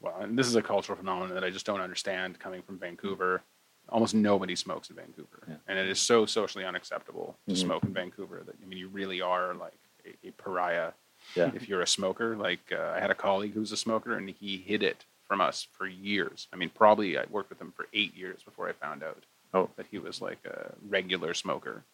[0.00, 3.42] Well, and this is a cultural phenomenon that I just don't understand coming from Vancouver.
[3.88, 5.56] Almost nobody smokes in Vancouver, Yeah.
[5.66, 7.58] and it is so socially unacceptable to Mhm.
[7.58, 10.92] smoke in Vancouver that I mean, you really are like a, a pariah
[11.34, 11.50] Yeah.
[11.54, 12.36] if you're a smoker.
[12.36, 15.64] Like uh, I had a colleague who's a smoker, and he hid it from us
[15.72, 16.46] for years.
[16.52, 19.70] I mean, probably I worked with him for eight years before I found out Oh.
[19.76, 21.84] that he was like a regular smoker,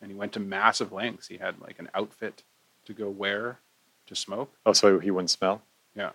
[0.00, 1.28] and he went to massive lengths.
[1.28, 2.42] He had like an outfit
[2.86, 3.58] to go wear
[4.06, 4.54] to smoke.
[4.64, 5.62] Oh, so he wouldn't smell?
[5.94, 6.12] Yeah,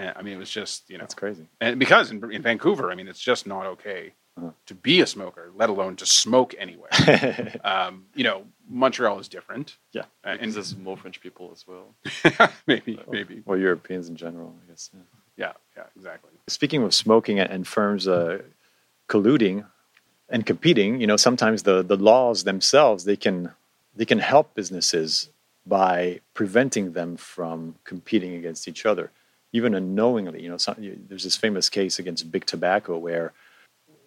[0.00, 1.44] and I mean, it was just you know That's crazy.
[1.60, 4.02] and because in, in Vancouver, I mean, it's just not okay
[4.38, 4.52] Uh-huh.
[4.70, 6.92] to be a smoker, let alone to smoke anywhere.
[7.72, 8.38] um, you know,
[8.82, 9.66] Montreal is different.
[9.98, 10.06] Yeah.
[10.26, 11.86] Uh, and there's more French people as well.
[12.72, 14.82] maybe, maybe, well, Europeans in general, I guess.
[14.94, 15.00] Yeah.
[15.44, 16.30] yeah, yeah, exactly.
[16.58, 18.38] Speaking of smoking and firms uh,
[19.08, 19.64] colluding
[20.28, 23.36] and competing, you know, sometimes the, the laws themselves they can
[23.98, 25.30] they can help businesses
[25.66, 29.10] by preventing them from competing against each other,
[29.52, 30.42] even unknowingly.
[30.42, 30.76] You know, some,
[31.08, 33.32] there's this famous case against Big Tobacco where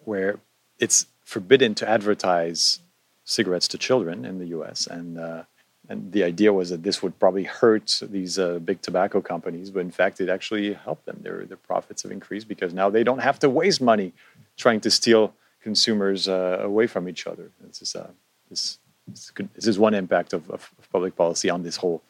[0.04, 0.38] where
[0.78, 2.80] it's forbidden to advertise
[3.24, 4.86] cigarettes to children in the U.S.
[4.86, 5.44] and uh,
[5.88, 9.80] and the idea was that this would probably hurt these uh, big tobacco companies, but
[9.80, 11.18] in fact, it actually helped them.
[11.22, 14.12] Their their profits have increased because now they don't have to waste money
[14.56, 17.50] trying to steal consumers uh, away from each other.
[17.60, 18.10] This is uh,
[18.48, 22.02] this this, is one impact of, of public policy on this whole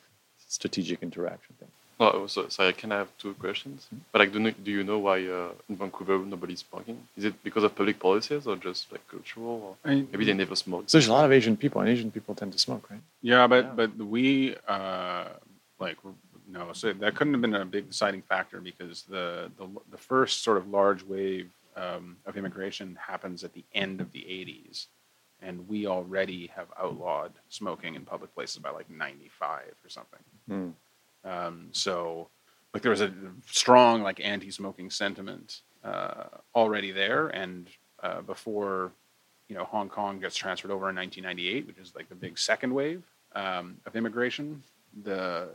[0.46, 1.68] strategic interaction thing.
[2.00, 3.86] Oh, so, so I can have two questions.
[4.10, 7.06] But like, do, you- do you know why uh, in Vancouver nobody's smoking?
[7.16, 9.76] Is it because of public policies or just like cultural?
[9.84, 10.90] Or I mean, maybe they never smoked.
[10.90, 13.00] So there's a lot of Asian people, and Asian people tend to smoke, right?
[13.22, 15.28] Yeah, but but we uh,
[15.78, 15.96] like
[16.48, 20.42] no, so that couldn't have been a big deciding factor because the the, the first
[20.42, 24.86] sort of large wave um, of immigration happens at the end of the '80s,
[25.40, 30.20] and we already have outlawed smoking in public places by like '95 or something.
[30.48, 30.70] Hmm.
[31.24, 32.28] Um, so
[32.72, 33.12] like there was a
[33.46, 37.68] strong like anti-smoking sentiment uh, already there, and
[38.02, 38.92] uh, before
[39.48, 42.74] you know Hong Kong gets transferred over in 1998, which is like the big second
[42.74, 43.02] wave
[43.34, 44.62] um, of immigration,
[45.02, 45.48] the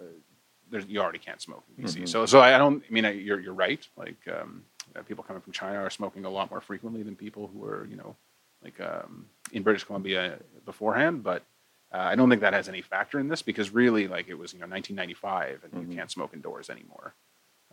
[0.72, 2.01] there's, you already can't smoke in BC.
[2.03, 2.07] Mhm.
[2.09, 2.84] So so I don't.
[2.88, 3.86] I mean, I, you're you're right.
[3.97, 4.63] Like um,
[4.95, 7.86] uh, people coming from China are smoking a lot more frequently than people who were
[7.89, 8.15] you know
[8.63, 11.43] like um, in British Columbia beforehand, but.
[11.91, 14.53] Uh, I don't think that has any factor in this because really, like it was,
[14.53, 15.89] you know, 1995, and Mhm.
[15.91, 17.13] you can't smoke indoors anymore.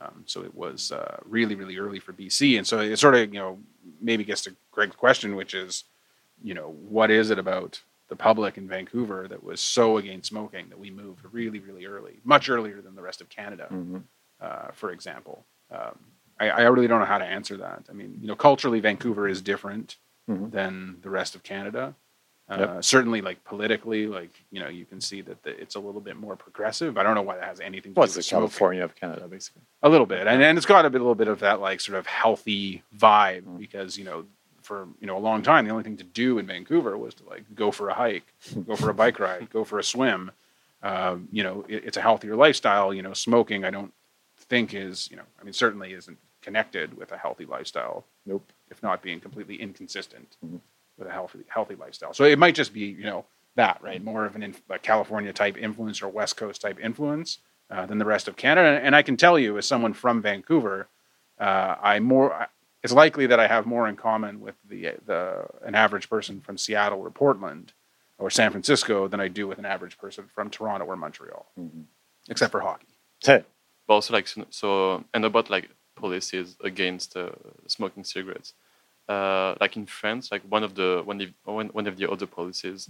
[0.00, 3.32] Um, so it was uh, really, really early for BC, and so it sort of,
[3.32, 3.58] you know,
[4.00, 5.84] maybe gets to Greg's question, which is,
[6.42, 10.68] you know, what is it about the public in Vancouver that was so against smoking
[10.68, 14.02] that we moved really, really early, much earlier than the rest of Canada, Mhm.
[14.40, 15.44] uh, for example.
[15.70, 15.98] Um,
[16.38, 17.84] I, I really don't know how to answer that.
[17.88, 19.96] I mean, you know, culturally, Vancouver is different
[20.28, 20.50] Mhm.
[20.52, 21.94] than the rest of Canada.
[22.48, 22.84] Uh, Yep.
[22.84, 26.16] Certainly, like politically, like you know, you can see that the, it's a little bit
[26.16, 26.96] more progressive.
[26.96, 28.48] I don't know why that has anything to Well, do it's with the smoking.
[28.48, 29.62] California of Canada, basically.
[29.82, 31.80] A little bit, and, and it's got a, bit, a little bit of that like
[31.80, 33.58] sort of healthy vibe Mm.
[33.58, 34.26] because you know,
[34.62, 37.24] for you know a long time, the only thing to do in Vancouver was to
[37.28, 38.32] like go for a hike,
[38.66, 40.30] go for a bike ride, go for a swim.
[40.84, 42.94] Um, you know, it, it's a healthier lifestyle.
[42.94, 43.92] You know, smoking, I don't
[44.38, 48.52] think is you know, I mean, certainly isn't connected with a healthy lifestyle Nope.
[48.70, 50.60] if not being completely inconsistent Mhm.
[50.98, 52.12] With a healthy healthy lifestyle.
[52.14, 53.24] So it might just be you know
[53.56, 57.38] that right, more of an inf- a California type influence or West Coast type influence
[57.70, 58.80] uh, than the rest of Canada.
[58.82, 60.88] And I can tell you, as someone from Vancouver,
[61.40, 62.46] uh, I more I-
[62.82, 66.56] it's likely that I have more in common with the the an average person from
[66.58, 67.72] Seattle or Portland
[68.18, 71.84] or San Francisco than I do with an average person from Toronto or Montreal, Mhm.
[72.30, 72.86] except for hockey.
[73.22, 73.44] Hey,
[73.86, 77.30] But also like so, so and about like policies against uh,
[77.66, 78.52] smoking cigarettes.
[79.08, 82.26] Uh, like in France, like one of the one of, one, one of the other
[82.26, 82.88] policies,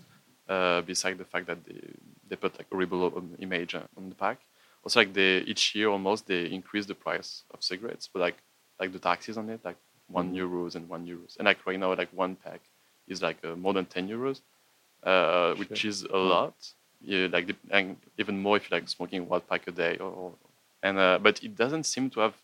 [0.48, 1.80] uh, beside the fact that they
[2.28, 4.40] they put like a horrible um, image on the pack,
[4.84, 8.36] also like they each year almost they increase the price of cigarettes, but like
[8.80, 9.76] like the taxes on it, like
[10.08, 12.60] one euros and one euros, and like right now like one pack
[13.08, 14.40] is like uh, more than ten euros,
[15.02, 16.54] uh, which is a lot.
[17.02, 20.32] Yeah, like and even more if you're like smoking one pack a day, or, or
[20.82, 22.34] and uh, but it doesn't seem to have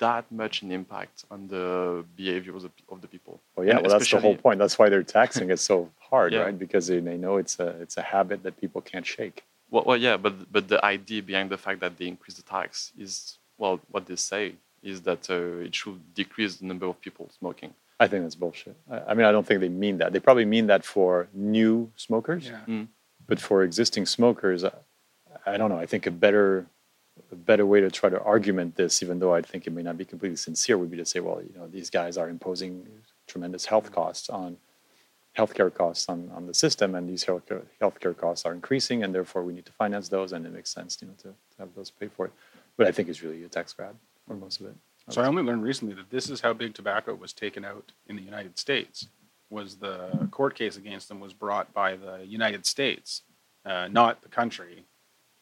[0.00, 3.40] that much an impact on the behavior of the, of the people.
[3.54, 4.58] Well, yeah, And well, that's the whole point.
[4.58, 5.76] That's why they're taxing it so
[6.10, 6.40] hard, Yeah.
[6.46, 6.58] right?
[6.58, 9.38] Because they, they know it's a it's a habit that people can't shake.
[9.72, 12.92] Well, well, yeah, but but the idea behind the fact that they increase the tax
[12.98, 17.28] is well, what they say is that uh, it should decrease the number of people
[17.38, 17.72] smoking.
[18.02, 18.74] I think that's bullshit.
[18.90, 20.08] I, I mean, I don't think they mean that.
[20.14, 22.60] They probably mean that for new smokers, Yeah.
[22.66, 22.86] Mm.
[23.28, 24.72] but for existing smokers, I,
[25.46, 25.78] I don't know.
[25.78, 26.64] I think a better
[27.32, 29.96] a better way to try to argument this, even though I think it may not
[29.96, 32.86] be completely sincere, would be to say, well, you know, these guys are imposing
[33.26, 34.56] tremendous health costs on
[35.36, 39.44] healthcare costs on, on the system, and these healthcare healthcare costs are increasing, and therefore
[39.44, 41.90] we need to finance those, and it makes sense, you know, to, to have those
[41.90, 42.32] pay for it.
[42.76, 43.96] But I think it's really a tax grab
[44.26, 44.74] for most of it.
[45.08, 48.16] So I only learned recently that this is how big tobacco was taken out in
[48.16, 49.08] the United States.
[49.50, 53.22] Was the court case against them was brought by the United States,
[53.64, 54.84] uh, not the country,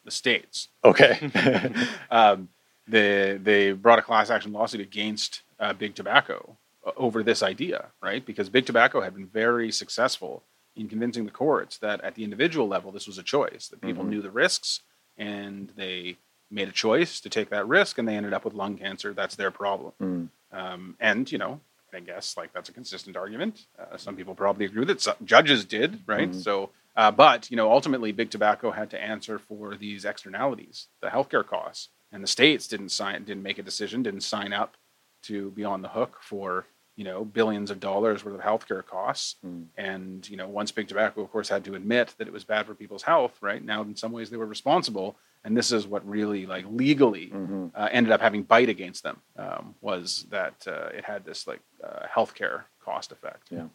[0.09, 0.69] the states.
[0.83, 1.31] Okay.
[2.11, 2.49] Um,
[2.87, 7.89] they they brought a class action lawsuit against uh, Big Tobacco uh, over this idea,
[8.01, 8.25] right?
[8.25, 10.41] Because Big Tobacco had been very successful
[10.75, 14.03] in convincing the courts that at the individual level this was a choice that people
[14.03, 14.81] knew the risks
[15.17, 16.17] and they
[16.49, 19.13] made a choice to take that risk and they ended up with lung cancer.
[19.13, 19.93] That's their problem.
[20.01, 20.29] Mm.
[20.51, 21.59] Um, and you know,
[21.93, 23.67] I guess like that's a consistent argument.
[23.77, 25.01] Uh, some people probably agree with it.
[25.01, 26.33] Some judges did, right?
[26.33, 31.07] So, uh, but you know, ultimately, big tobacco had to answer for these externalities, the
[31.07, 34.75] healthcare costs, and the states didn't sign, didn't make a decision, didn't sign up
[35.23, 36.65] to be on the hook for
[36.97, 39.37] you know billions of dollars worth of healthcare costs.
[39.77, 42.65] And you know, once big tobacco, of course, had to admit that it was bad
[42.65, 43.37] for people's health.
[43.39, 45.15] Right now, in some ways, they were responsible.
[45.45, 47.31] And this is what really, like, legally
[47.73, 51.61] uh, ended up having bite against them um, was that uh, it had this like
[51.81, 53.47] uh, healthcare cost effect.
[53.49, 53.67] Yeah.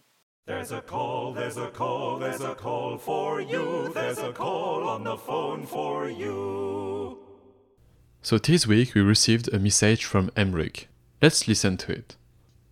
[0.46, 3.90] There's a call, there's a call, there's a call for you.
[3.94, 7.18] There's a call on the phone for you.
[8.20, 10.84] So this week we received a message from Emric.
[11.22, 12.16] Let's listen to it.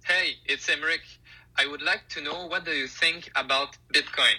[0.05, 1.01] Hey, it's Emric.
[1.57, 4.37] I would like to know what do you think about Bitcoin?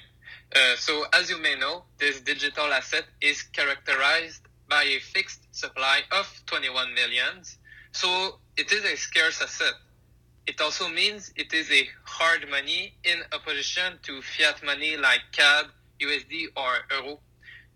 [0.55, 6.01] Uh, so, as you may know, this digital asset is characterized by a fixed supply
[6.11, 7.57] of 21 millions.
[7.93, 9.73] So, it is a scarce asset.
[10.45, 15.65] It also means it is a hard money in opposition to fiat money like CAD,
[16.01, 17.19] USD, or Euro.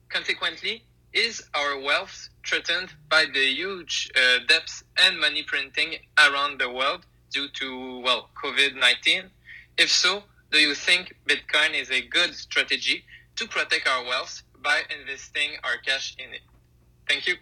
[0.09, 6.70] Consequently, is our wealth threatened by the huge uh, debts and money printing around the
[6.70, 9.30] world due to, well, COVID-19?
[9.78, 13.03] If so, do you think Bitcoin is a good strategy
[13.38, 16.41] to protect our wealth by investing our cash in it?
[17.07, 17.36] Thank you.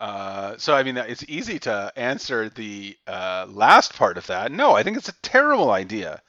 [0.00, 4.50] Uh, so I mean, it's easy to answer the uh, last part of that.
[4.52, 6.20] No, I think it's a terrible idea.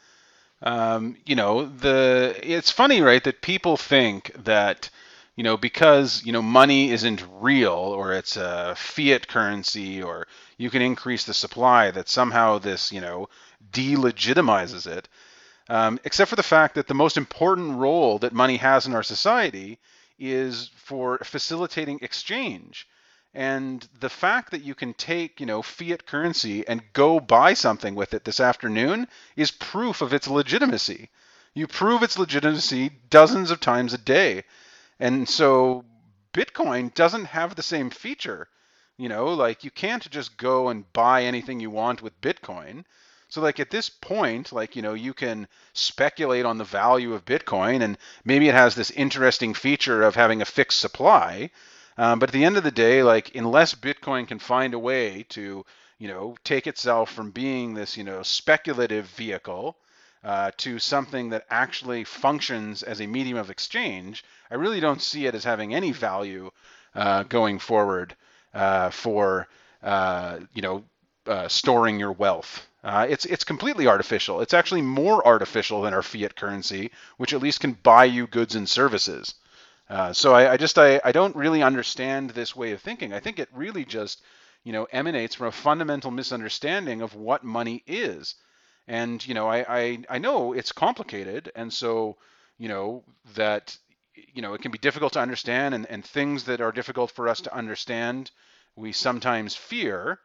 [0.61, 4.89] Um, you know, the it's funny, right, that people think that
[5.35, 10.69] you know because you know money isn't real or it's a fiat currency or you
[10.69, 13.27] can increase the supply that somehow this you know
[13.71, 15.09] delegitimizes it.
[15.67, 19.03] Um, except for the fact that the most important role that money has in our
[19.03, 19.79] society
[20.19, 22.87] is for facilitating exchange.
[23.37, 27.93] And the fact that you can take, you know, fiat currency and go buy something
[27.93, 31.09] with it this afternoon is proof of its legitimacy.
[31.53, 34.45] You prove its legitimacy dozens of times a day.
[35.01, 35.83] And so
[36.33, 38.47] Bitcoin doesn't have the same feature.
[38.95, 42.85] You know, like you can't just go and buy anything you want with Bitcoin.
[43.27, 47.25] So like at this point, like you know, you can speculate on the value of
[47.25, 51.51] Bitcoin, and maybe it has this interesting feature of having a fixed supply.
[51.97, 55.25] Um, but at the end of the day, like unless Bitcoin can find a way
[55.29, 55.65] to,
[55.97, 59.77] you know, take itself from being this, you know, speculative vehicle
[60.23, 65.25] uh, to something that actually functions as a medium of exchange, I really don't see
[65.25, 66.51] it as having any value
[66.95, 68.15] uh, going forward
[68.53, 69.47] uh, for,
[69.83, 70.83] uh, you know,
[71.27, 72.67] uh, storing your wealth.
[72.83, 74.41] Uh, it's it's completely artificial.
[74.41, 78.53] It's actually more artificial than our fiat currency, which at least can buy you goods
[78.55, 79.33] and services.
[79.89, 83.13] Uh, so I, I just I, I don't really understand this way of thinking.
[83.13, 84.21] I think it really just
[84.63, 88.35] you know emanates from a fundamental misunderstanding of what money is.
[88.87, 92.17] And you know I, I, I know it's complicated, and so
[92.57, 93.03] you know
[93.35, 93.77] that
[94.33, 97.27] you know it can be difficult to understand, and, and things that are difficult for
[97.29, 98.31] us to understand,
[98.75, 100.19] we sometimes fear.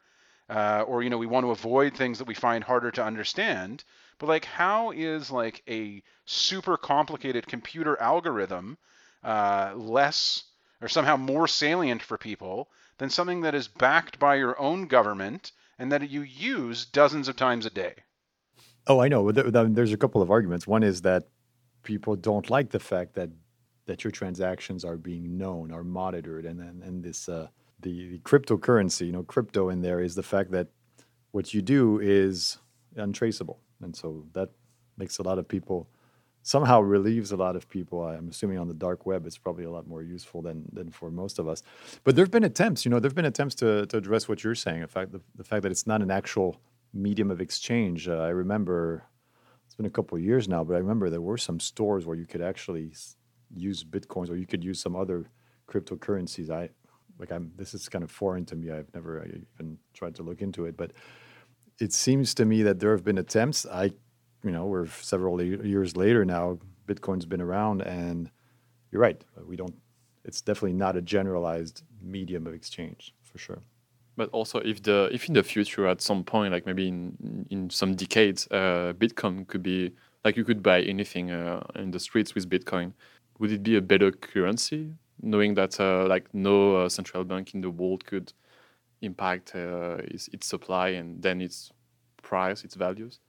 [0.48, 3.84] uh, or you know we want to avoid things that we find harder to understand.
[4.18, 8.78] But like, how is like a super complicated computer algorithm
[9.22, 10.44] uh, less
[10.80, 12.68] or somehow more salient for people
[12.98, 17.36] than something that is backed by your own government and that you use dozens of
[17.36, 17.94] times a day?
[18.86, 19.30] Oh, I know.
[19.32, 20.66] There- there- There's a couple of arguments.
[20.66, 21.28] One is that
[21.82, 23.30] people don't like the fact that
[23.86, 27.48] that your transactions are being known, are monitored, and and, and this uh,
[27.80, 30.68] the, the cryptocurrency, you know, crypto in there is the fact that
[31.32, 32.58] what you do is
[32.96, 34.50] untraceable, and so that
[34.96, 35.88] makes a lot of people
[36.42, 38.04] somehow relieves a lot of people.
[38.04, 41.10] I'm assuming on the dark web, it's probably a lot more useful than than for
[41.10, 41.62] most of us.
[42.04, 44.42] But there have been attempts, you know, there have been attempts to to address what
[44.44, 44.82] you're saying.
[44.82, 46.60] In fact, the, the fact that it's not an actual
[46.92, 48.08] medium of exchange.
[48.08, 49.04] Uh, I remember
[49.66, 52.16] it's been a couple of years now, but I remember there were some stores where
[52.16, 52.92] you could actually
[53.54, 55.30] use bitcoins or you could use some other
[55.68, 56.50] cryptocurrencies.
[56.50, 56.70] I
[57.18, 58.70] like I'm this is kind of foreign to me.
[58.70, 60.92] I've never even tried to look into it, but
[61.78, 63.66] it seems to me that there have been attempts.
[63.66, 63.92] I,
[64.44, 66.58] you know, we're several years later now.
[66.86, 68.30] Bitcoin's been around, and
[68.90, 69.22] you're right.
[69.46, 69.74] We don't.
[70.24, 73.58] It's definitely not a generalized medium of exchange for sure.
[74.16, 77.70] But also, if the if in the future, at some point, like maybe in in
[77.70, 79.92] some decades, uh, Bitcoin could be
[80.24, 82.92] like you could buy anything uh, in the streets with Bitcoin.
[83.38, 87.60] Would it be a better currency, knowing that uh, like no uh, central bank in
[87.60, 88.32] the world could
[89.00, 91.72] impact uh, its, its supply and then its
[92.22, 93.20] price, its values?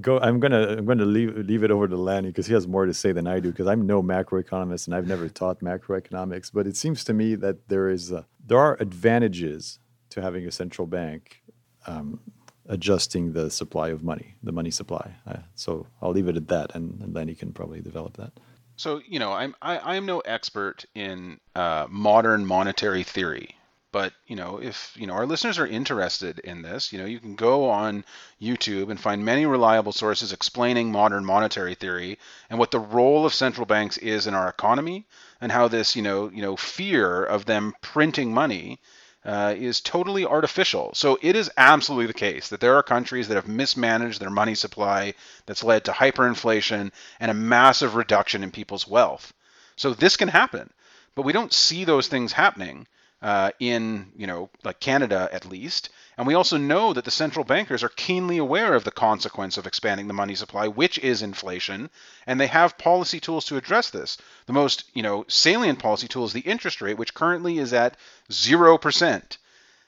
[0.00, 0.18] Go.
[0.20, 0.76] I'm gonna.
[0.76, 3.26] I'm gonna leave leave it over to Lanny because he has more to say than
[3.26, 3.50] I do.
[3.50, 6.50] Because I'm no macroeconomist and I've never taught macroeconomics.
[6.52, 9.78] But it seems to me that there is a, there are advantages
[10.10, 11.42] to having a central bank
[11.86, 12.20] um,
[12.66, 15.14] adjusting the supply of money, the money supply.
[15.26, 18.32] Uh, so I'll leave it at that, and, and Lanny can probably develop that.
[18.76, 23.56] So you know, I'm I, I'm no expert in uh, modern monetary theory,
[23.90, 27.18] but you know, if you know our listeners are interested in this, you know, you
[27.18, 28.04] can go on
[28.40, 32.18] YouTube and find many reliable sources explaining modern monetary theory
[32.50, 35.06] and what the role of central banks is in our economy
[35.40, 38.78] and how this you know you know fear of them printing money
[39.24, 40.90] uh, is totally artificial.
[40.94, 44.54] So it is absolutely the case that there are countries that have mismanaged their money
[44.54, 45.14] supply
[45.46, 49.32] that's led to hyperinflation and a massive reduction in people's wealth.
[49.76, 50.70] So this can happen,
[51.14, 52.86] but we don't see those things happening
[53.20, 55.90] uh, in, you know, like Canada at least.
[56.16, 59.66] And we also know that the central bankers are keenly aware of the consequence of
[59.66, 61.90] expanding the money supply, which is inflation,
[62.26, 64.18] and they have policy tools to address this.
[64.46, 67.96] The most, you know, salient policy tool is the interest rate, which currently is at
[68.30, 69.36] 0%.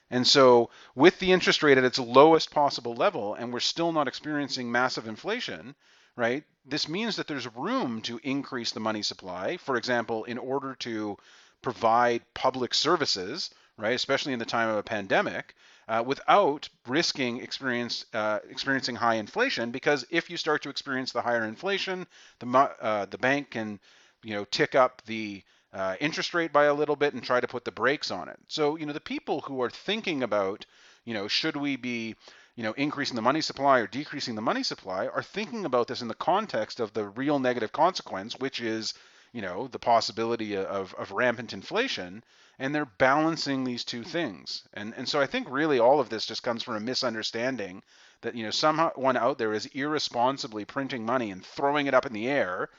[0.09, 4.09] And so, with the interest rate at its lowest possible level, and we're still not
[4.09, 5.73] experiencing massive inflation,
[6.17, 6.43] right?
[6.65, 9.57] This means that there's room to increase the money supply.
[9.57, 11.17] For example, in order to
[11.61, 15.55] provide public services, right, especially in the time of a pandemic,
[15.87, 19.71] uh, without risking experience, uh, experiencing high inflation.
[19.71, 22.07] Because if you start to experience the higher inflation,
[22.39, 22.47] the
[22.81, 23.79] uh, the bank can,
[24.23, 25.43] you know, tick up the
[25.73, 28.37] uh, interest rate by a little bit and try to put the brakes on it.
[28.47, 30.65] So, you know, the people who are thinking about,
[31.05, 32.15] you know, should we be,
[32.55, 36.01] you know, increasing the money supply or decreasing the money supply are thinking about this
[36.01, 38.93] in the context of the real negative consequence, which is,
[39.31, 42.23] you know, the possibility of, of rampant inflation.
[42.59, 44.63] And they're balancing these two things.
[44.73, 47.81] And, and so I think really all of this just comes from a misunderstanding
[48.21, 52.13] that, you know, someone out there is irresponsibly printing money and throwing it up in
[52.13, 52.69] the air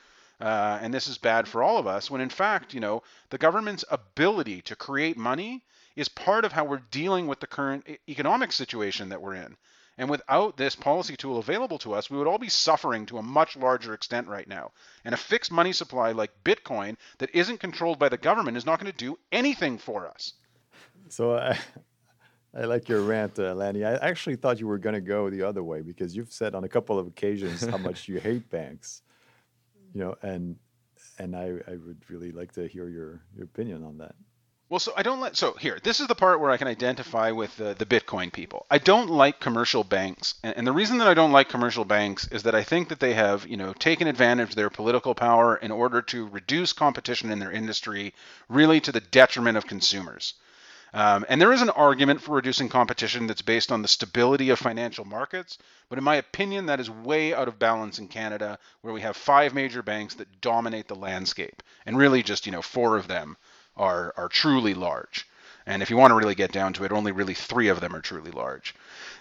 [0.42, 3.00] uh, and this is bad for all of us, when in fact, you know,
[3.30, 5.62] the government's ability to create money
[5.94, 9.57] is part of how we're dealing with the current economic situation that we're in.
[9.99, 13.22] And without this policy tool available to us, we would all be suffering to a
[13.22, 14.72] much larger extent right now.
[15.05, 18.80] And a fixed money supply like Bitcoin that isn't controlled by the government is not
[18.80, 20.32] going to do anything for us.
[21.09, 21.59] So I,
[22.55, 23.84] I like your rant, uh, Lanny.
[23.84, 26.64] I actually thought you were going to go the other way because you've said on
[26.64, 29.03] a couple of occasions how much you hate banks.
[29.95, 30.57] You know, and
[31.18, 34.14] and I, I would really like to hear your, your opinion on that.
[34.72, 35.36] Well, so I don't like.
[35.36, 38.64] So here, this is the part where I can identify with the, the Bitcoin people.
[38.70, 42.26] I don't like commercial banks, and, and the reason that I don't like commercial banks
[42.28, 45.56] is that I think that they have, you know, taken advantage of their political power
[45.56, 48.14] in order to reduce competition in their industry,
[48.48, 50.32] really to the detriment of consumers.
[50.94, 54.58] Um, and there is an argument for reducing competition that's based on the stability of
[54.58, 55.58] financial markets,
[55.90, 59.18] but in my opinion, that is way out of balance in Canada, where we have
[59.18, 63.36] five major banks that dominate the landscape, and really just you know four of them
[63.76, 65.26] are are truly large.
[65.66, 67.94] And if you want to really get down to it, only really three of them
[67.94, 68.74] are truly large.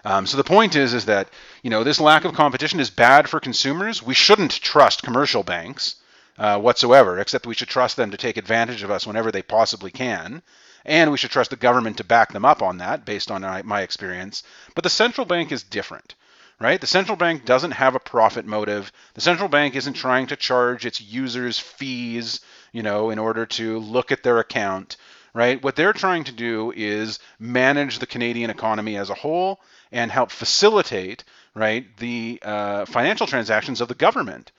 [0.05, 1.29] Um, so the point is, is that
[1.63, 4.01] you know this lack of competition is bad for consumers.
[4.03, 5.95] We shouldn't trust commercial banks
[6.37, 9.91] uh, whatsoever, except we should trust them to take advantage of us whenever they possibly
[9.91, 10.41] can.
[10.85, 13.61] and we should trust the government to back them up on that based on my,
[13.61, 14.43] my experience.
[14.75, 16.15] But the central bank is different
[16.61, 16.79] right?
[16.79, 18.91] The central bank doesn't have a profit motive.
[19.15, 22.39] The central bank isn't trying to charge its users fees,
[22.71, 24.97] you know, in order to look at their account,
[25.33, 25.61] right?
[25.63, 29.59] What they're trying to do is manage the Canadian economy as a whole
[29.91, 31.23] and help facilitate,
[31.55, 34.51] right, the uh, financial transactions of the government.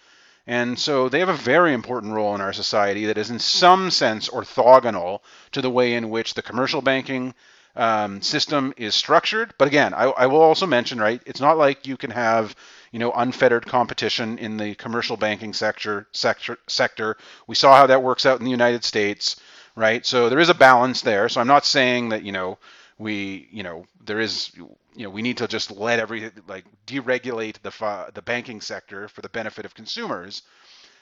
[0.44, 3.92] And so they have a very important role in our society that is, in some
[3.92, 5.20] sense, orthogonal
[5.53, 7.32] to the way in which the commercial banking
[7.75, 9.55] um, system is structured.
[9.59, 12.55] But again, I, I, will also mention, right, it's not like you can have,
[12.91, 16.07] you know, unfettered competition in the commercial banking sector.
[16.12, 16.59] Sector.
[16.66, 17.16] Sector.
[17.47, 19.37] We saw how that works out in the United States,
[19.75, 20.05] right?
[20.05, 21.29] So there is a balance there.
[21.29, 22.59] So I'm not saying that, you know,
[22.99, 27.61] we, you know, there is, you know, we need to just let every like deregulate
[27.62, 30.43] the the banking sector for the benefit of consumers.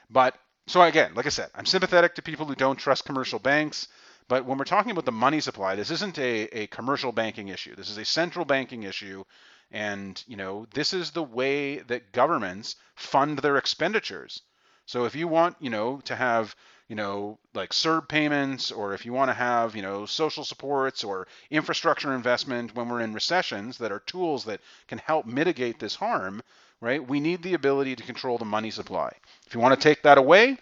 [0.08, 3.88] But so again, like I said, I'm sympathetic to people who don't trust commercial banks.
[4.30, 7.74] But when we're talking about the money supply, this isn't a, a commercial banking issue.
[7.74, 9.24] This is a central banking issue.
[9.72, 14.40] And, you know, this is the way that governments fund their expenditures.
[14.86, 16.54] So if you want, you know, to have,
[16.86, 21.02] you know, like CERB payments, or if you want to have, you know, social supports
[21.02, 25.96] or infrastructure investment when we're in recessions that are tools that can help mitigate this
[25.96, 26.40] harm,
[26.80, 27.04] right?
[27.04, 29.10] We need the ability to control the money supply.
[29.48, 30.56] If you want to take that away,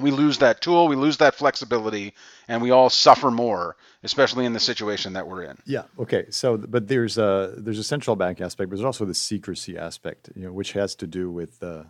[0.00, 2.14] we lose that tool, we lose that flexibility,
[2.48, 5.56] and we all suffer more, especially in the situation that we're in.
[5.66, 5.84] Yeah.
[5.98, 6.26] Okay.
[6.30, 10.30] So, but there's a there's a central bank aspect, but there's also the secrecy aspect,
[10.34, 11.86] you know, which has to do with the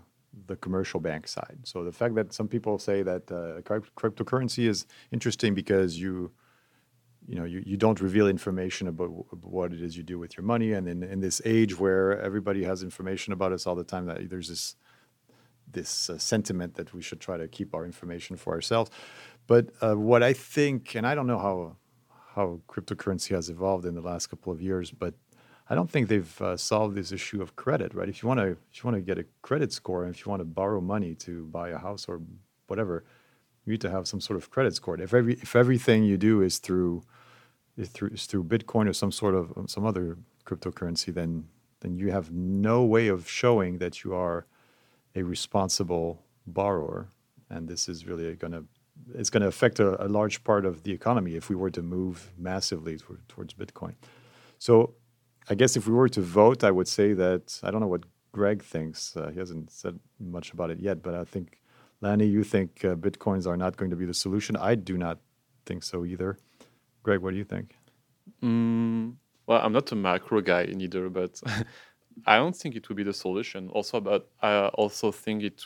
[0.46, 1.58] the commercial bank side.
[1.62, 6.32] So the fact that some people say that uh, cryptocurrency is interesting because you
[7.26, 9.08] you know you, you don't reveal information about,
[9.44, 12.64] what it is you do with your money and in, in this age where everybody
[12.64, 14.76] has information about us all the time that there's this
[15.74, 18.90] this uh, sentiment that we should try to keep our information for ourselves.
[19.46, 21.76] But uh, what I think, and I don't know how
[22.34, 25.14] how cryptocurrency has evolved in the last couple of years, but
[25.70, 27.94] I don't think they've uh, solved this issue of credit.
[27.94, 28.08] Right?
[28.08, 30.30] If you want to if you want to get a credit score, and if you
[30.30, 32.20] want to borrow money to buy a house or
[32.66, 33.04] whatever,
[33.64, 35.00] you need to have some sort of credit score.
[35.00, 37.04] If every if everything you do is through
[37.76, 41.48] is through is through Bitcoin or some sort of some other cryptocurrency, then
[41.80, 44.46] then you have no way of showing that you are
[45.14, 47.08] a responsible borrower,
[47.50, 48.64] and this is really going to
[49.14, 51.82] it's going to affect a, a, large part of the economy if we were to
[51.82, 52.96] move massively
[53.28, 53.94] towards Bitcoin.
[54.58, 54.94] So,
[55.50, 58.04] I guess if we were to vote, I would say that I don't know what
[58.32, 59.16] Greg thinks.
[59.16, 61.58] Uh, he hasn't said much about it yet, but I think
[62.00, 64.56] Lanny, you think uh, bitcoins are not going to be the solution.
[64.56, 65.18] I do not
[65.66, 66.38] think so either.
[67.02, 67.76] Greg, what do you think?
[68.42, 71.40] Mm, well, I'm not a macro guy either, but
[72.26, 73.68] I don't think it will be the solution.
[73.70, 75.64] Also, but I also think it,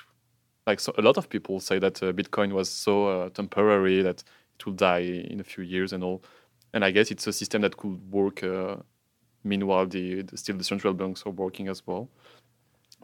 [0.66, 4.22] like so, a lot of people say that uh, Bitcoin was so uh, temporary that
[4.58, 6.22] it will die in a few years and all.
[6.74, 8.42] And I guess it's a system that could work.
[8.42, 8.76] Uh,
[9.44, 12.08] meanwhile, the, the, still the central banks are working as well.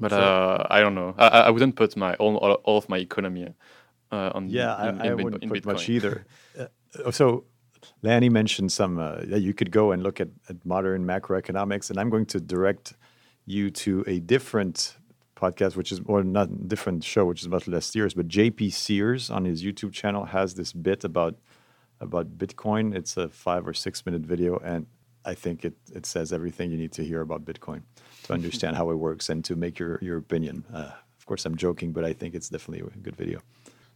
[0.01, 1.15] But so, uh, I don't know.
[1.19, 3.55] I, I wouldn't put my all, all of my economy
[4.11, 4.51] uh, on.
[4.51, 5.67] Yeah, in, I, I wouldn't put Bitcoin.
[5.67, 6.27] much either.
[7.05, 7.43] Uh, so
[8.03, 8.99] Lanny mentioned some.
[8.99, 12.95] Uh, you could go and look at, at modern macroeconomics, and I'm going to direct
[13.47, 14.97] you to a different
[15.37, 19.31] podcast, which is or not different show, which is about Les Sears, but JP Sears
[19.31, 21.37] on his YouTube channel has this bit about
[22.01, 22.95] about Bitcoin.
[22.95, 24.87] It's a five or six minute video, and
[25.25, 27.83] I think it it says everything you need to hear about Bitcoin
[28.25, 30.65] to understand how it works and to make your your opinion.
[30.73, 33.41] Uh, of course, I'm joking, but I think it's definitely a good video.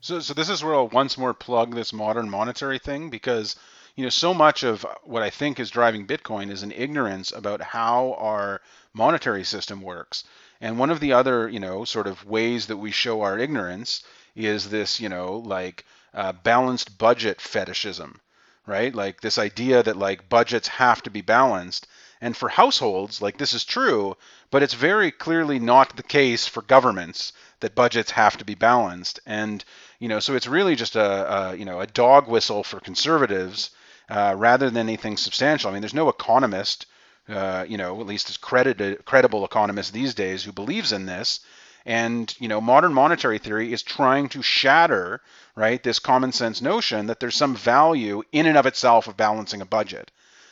[0.00, 3.56] So, so this is where I'll once more plug this modern monetary thing because
[3.96, 7.60] you know so much of what I think is driving Bitcoin is an ignorance about
[7.60, 8.60] how our
[8.92, 10.24] monetary system works.
[10.60, 14.02] And one of the other, you know, sort of ways that we show our ignorance
[14.34, 15.84] is this, you know, like
[16.14, 18.20] uh, balanced budget fetishism,
[18.66, 18.94] right?
[18.94, 21.86] Like this idea that like budgets have to be balanced.
[22.20, 24.16] And for households, like this is true,
[24.50, 29.20] but it's very clearly not the case for governments that budgets have to be balanced.
[29.26, 29.64] And
[29.98, 33.70] you know, so it's really just a, a you know a dog whistle for conservatives
[34.08, 35.70] uh, rather than anything substantial.
[35.70, 36.86] I mean, there's no economist
[37.28, 41.40] uh, you know, at least as credited, credible economist these days who believes in this.
[41.84, 45.20] And you know, modern monetary theory is trying to shatter,
[45.54, 49.60] right, this common sense notion that there's some value in and of itself of balancing
[49.60, 50.10] a budget.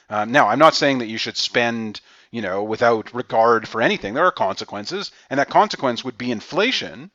[0.09, 2.01] Um, now, I'm not saying that you should spend,
[2.31, 4.15] you know, without regard for anything.
[4.15, 7.11] There are consequences, and that consequence would be inflation,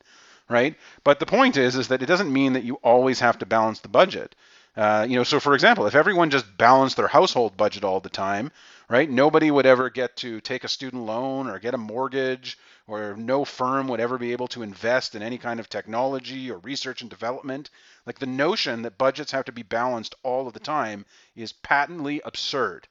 [0.50, 0.76] right?
[1.04, 3.80] But the point is, is that it doesn't mean that you always have to balance
[3.80, 4.36] the budget.
[4.76, 8.10] Uh, you know, so for example, if everyone just balanced their household budget all the
[8.10, 8.52] time,
[8.90, 9.10] right?
[9.10, 12.58] Nobody would ever get to take a student loan or get a mortgage,
[12.92, 16.58] or no firm would ever be able to invest in any kind of technology or
[16.60, 17.70] research and development.
[18.06, 22.22] Like the notion that budgets have to be balanced all of the time is patently
[22.26, 22.88] absurd.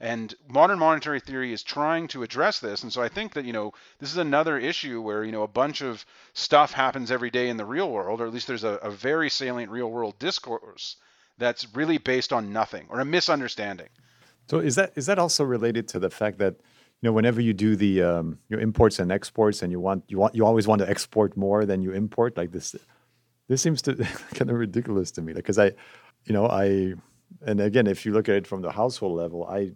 [0.00, 2.82] And modern monetary theory is trying to address this.
[2.82, 5.48] And so I think that, you know, this is another issue where, you know, a
[5.48, 8.74] bunch of stuff happens every day in the real world, or at least there's a,
[8.82, 10.96] a very salient real world discourse
[11.38, 13.88] that's really based on nothing or a misunderstanding.
[14.50, 16.56] So is that is that also related to the fact that
[17.02, 20.18] you know whenever you do the um, your imports and exports and you want you
[20.18, 22.74] want you always want to export more than you import like this
[23.48, 23.94] this seems to
[24.34, 25.72] kind of ridiculous to me like because I
[26.24, 26.94] you know I
[27.46, 29.72] and again if you look at it from the household level I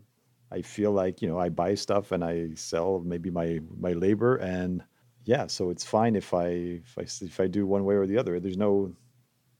[0.50, 4.36] I feel like you know I buy stuff and I sell maybe my my labor
[4.36, 4.82] and
[5.24, 8.18] yeah so it's fine if I if I if I do one way or the
[8.18, 8.92] other there's no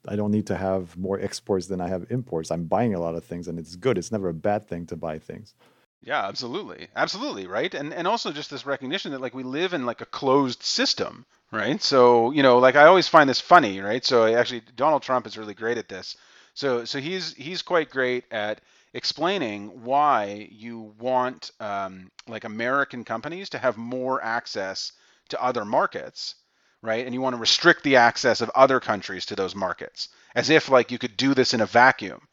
[0.09, 2.51] I don't need to have more exports than I have imports.
[2.51, 3.99] I'm buying a lot of things and it's good.
[3.99, 5.55] It's never a bad thing to buy things.
[6.03, 6.89] Yeah, absolutely.
[6.97, 7.73] Absolutely, right?
[7.75, 11.27] And and also just this recognition that like we live in like a closed system,
[11.53, 11.83] right?
[11.83, 14.05] So, you know, like I always find this funny, right?
[14.05, 16.17] So actually Donald Trump is really great at this.
[16.55, 18.61] So so he's he's quite great at
[18.95, 24.93] explaining why you want um, like American companies to have more access
[25.31, 26.35] to other markets
[26.83, 27.05] right?
[27.05, 30.71] And you want to restrict the access of other countries to those markets, as if
[30.71, 32.27] like you could do this in a vacuum.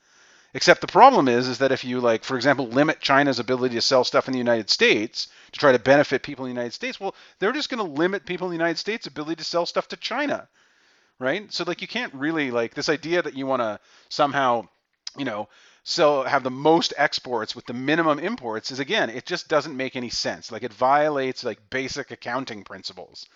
[0.57, 3.81] Except the problem is, is that if you like, for example, limit China's ability to
[3.81, 6.99] sell stuff in the United States to try to benefit people in the United States,
[6.99, 9.87] well, they're just going to limit people in the United States' ability to sell stuff
[9.89, 10.47] to China,
[11.19, 11.53] right?
[11.53, 13.79] So like, you can't really like this idea that you want to
[14.09, 14.67] somehow,
[15.15, 15.47] you know,
[15.83, 19.95] sell have the most exports with the minimum imports is again, it just doesn't make
[19.95, 20.51] any sense.
[20.51, 23.27] Like it violates like basic accounting principles.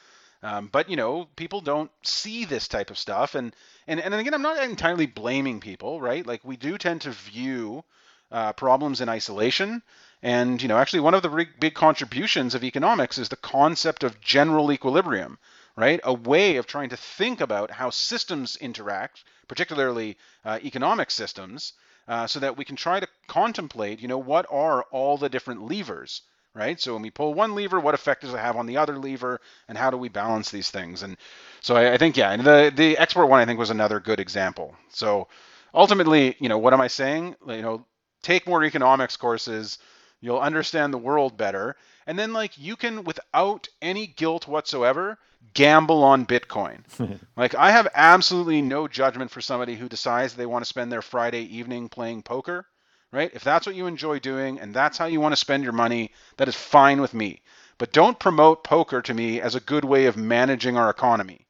[0.43, 3.55] Um, but you know, people don't see this type of stuff, and
[3.91, 6.25] and and again, I'm not entirely blaming people, right?
[6.25, 7.83] Like we do tend to view
[8.31, 9.83] uh, problems in isolation,
[10.23, 14.05] and you know, actually, one of the big, big contributions of economics is the concept
[14.05, 15.37] of general equilibrium,
[15.75, 15.99] right?
[16.05, 21.73] A way of trying to think about how systems interact, particularly uh, economic systems,
[22.07, 25.69] uh, so that we can try to contemplate, you know, what are all the different
[25.69, 26.21] levers
[26.54, 26.80] right?
[26.80, 29.39] So when we pull one lever, what effect does it have on the other lever,
[29.68, 31.04] and how do we balance these things?
[31.04, 31.18] And
[31.62, 34.20] so I, I think yeah, and the the export one I think was another good
[34.20, 34.76] example.
[34.89, 35.28] So
[35.74, 37.36] ultimately, you know, what am I saying?
[37.47, 37.86] You know,
[38.22, 39.78] take more economics courses,
[40.20, 41.76] you'll understand the world better,
[42.06, 45.18] and then like you can without any guilt whatsoever
[45.54, 46.80] gamble on Bitcoin.
[47.38, 51.02] like I have absolutely no judgment for somebody who decides they want to spend their
[51.02, 52.66] Friday evening playing poker
[53.12, 53.32] right?
[53.34, 56.12] If that's what you enjoy doing and that's how you want to spend your money,
[56.38, 57.41] that is fine with me.
[57.78, 61.47] But don't promote poker to me as a good way of managing our economy.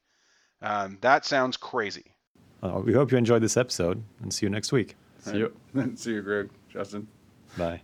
[0.62, 2.14] Um, that sounds crazy.
[2.64, 4.96] Uh, we hope you enjoyed this episode and see you next week.
[5.20, 5.54] See you.
[5.96, 6.50] see you, Greg.
[6.70, 7.08] Justin.
[7.58, 7.82] Bye.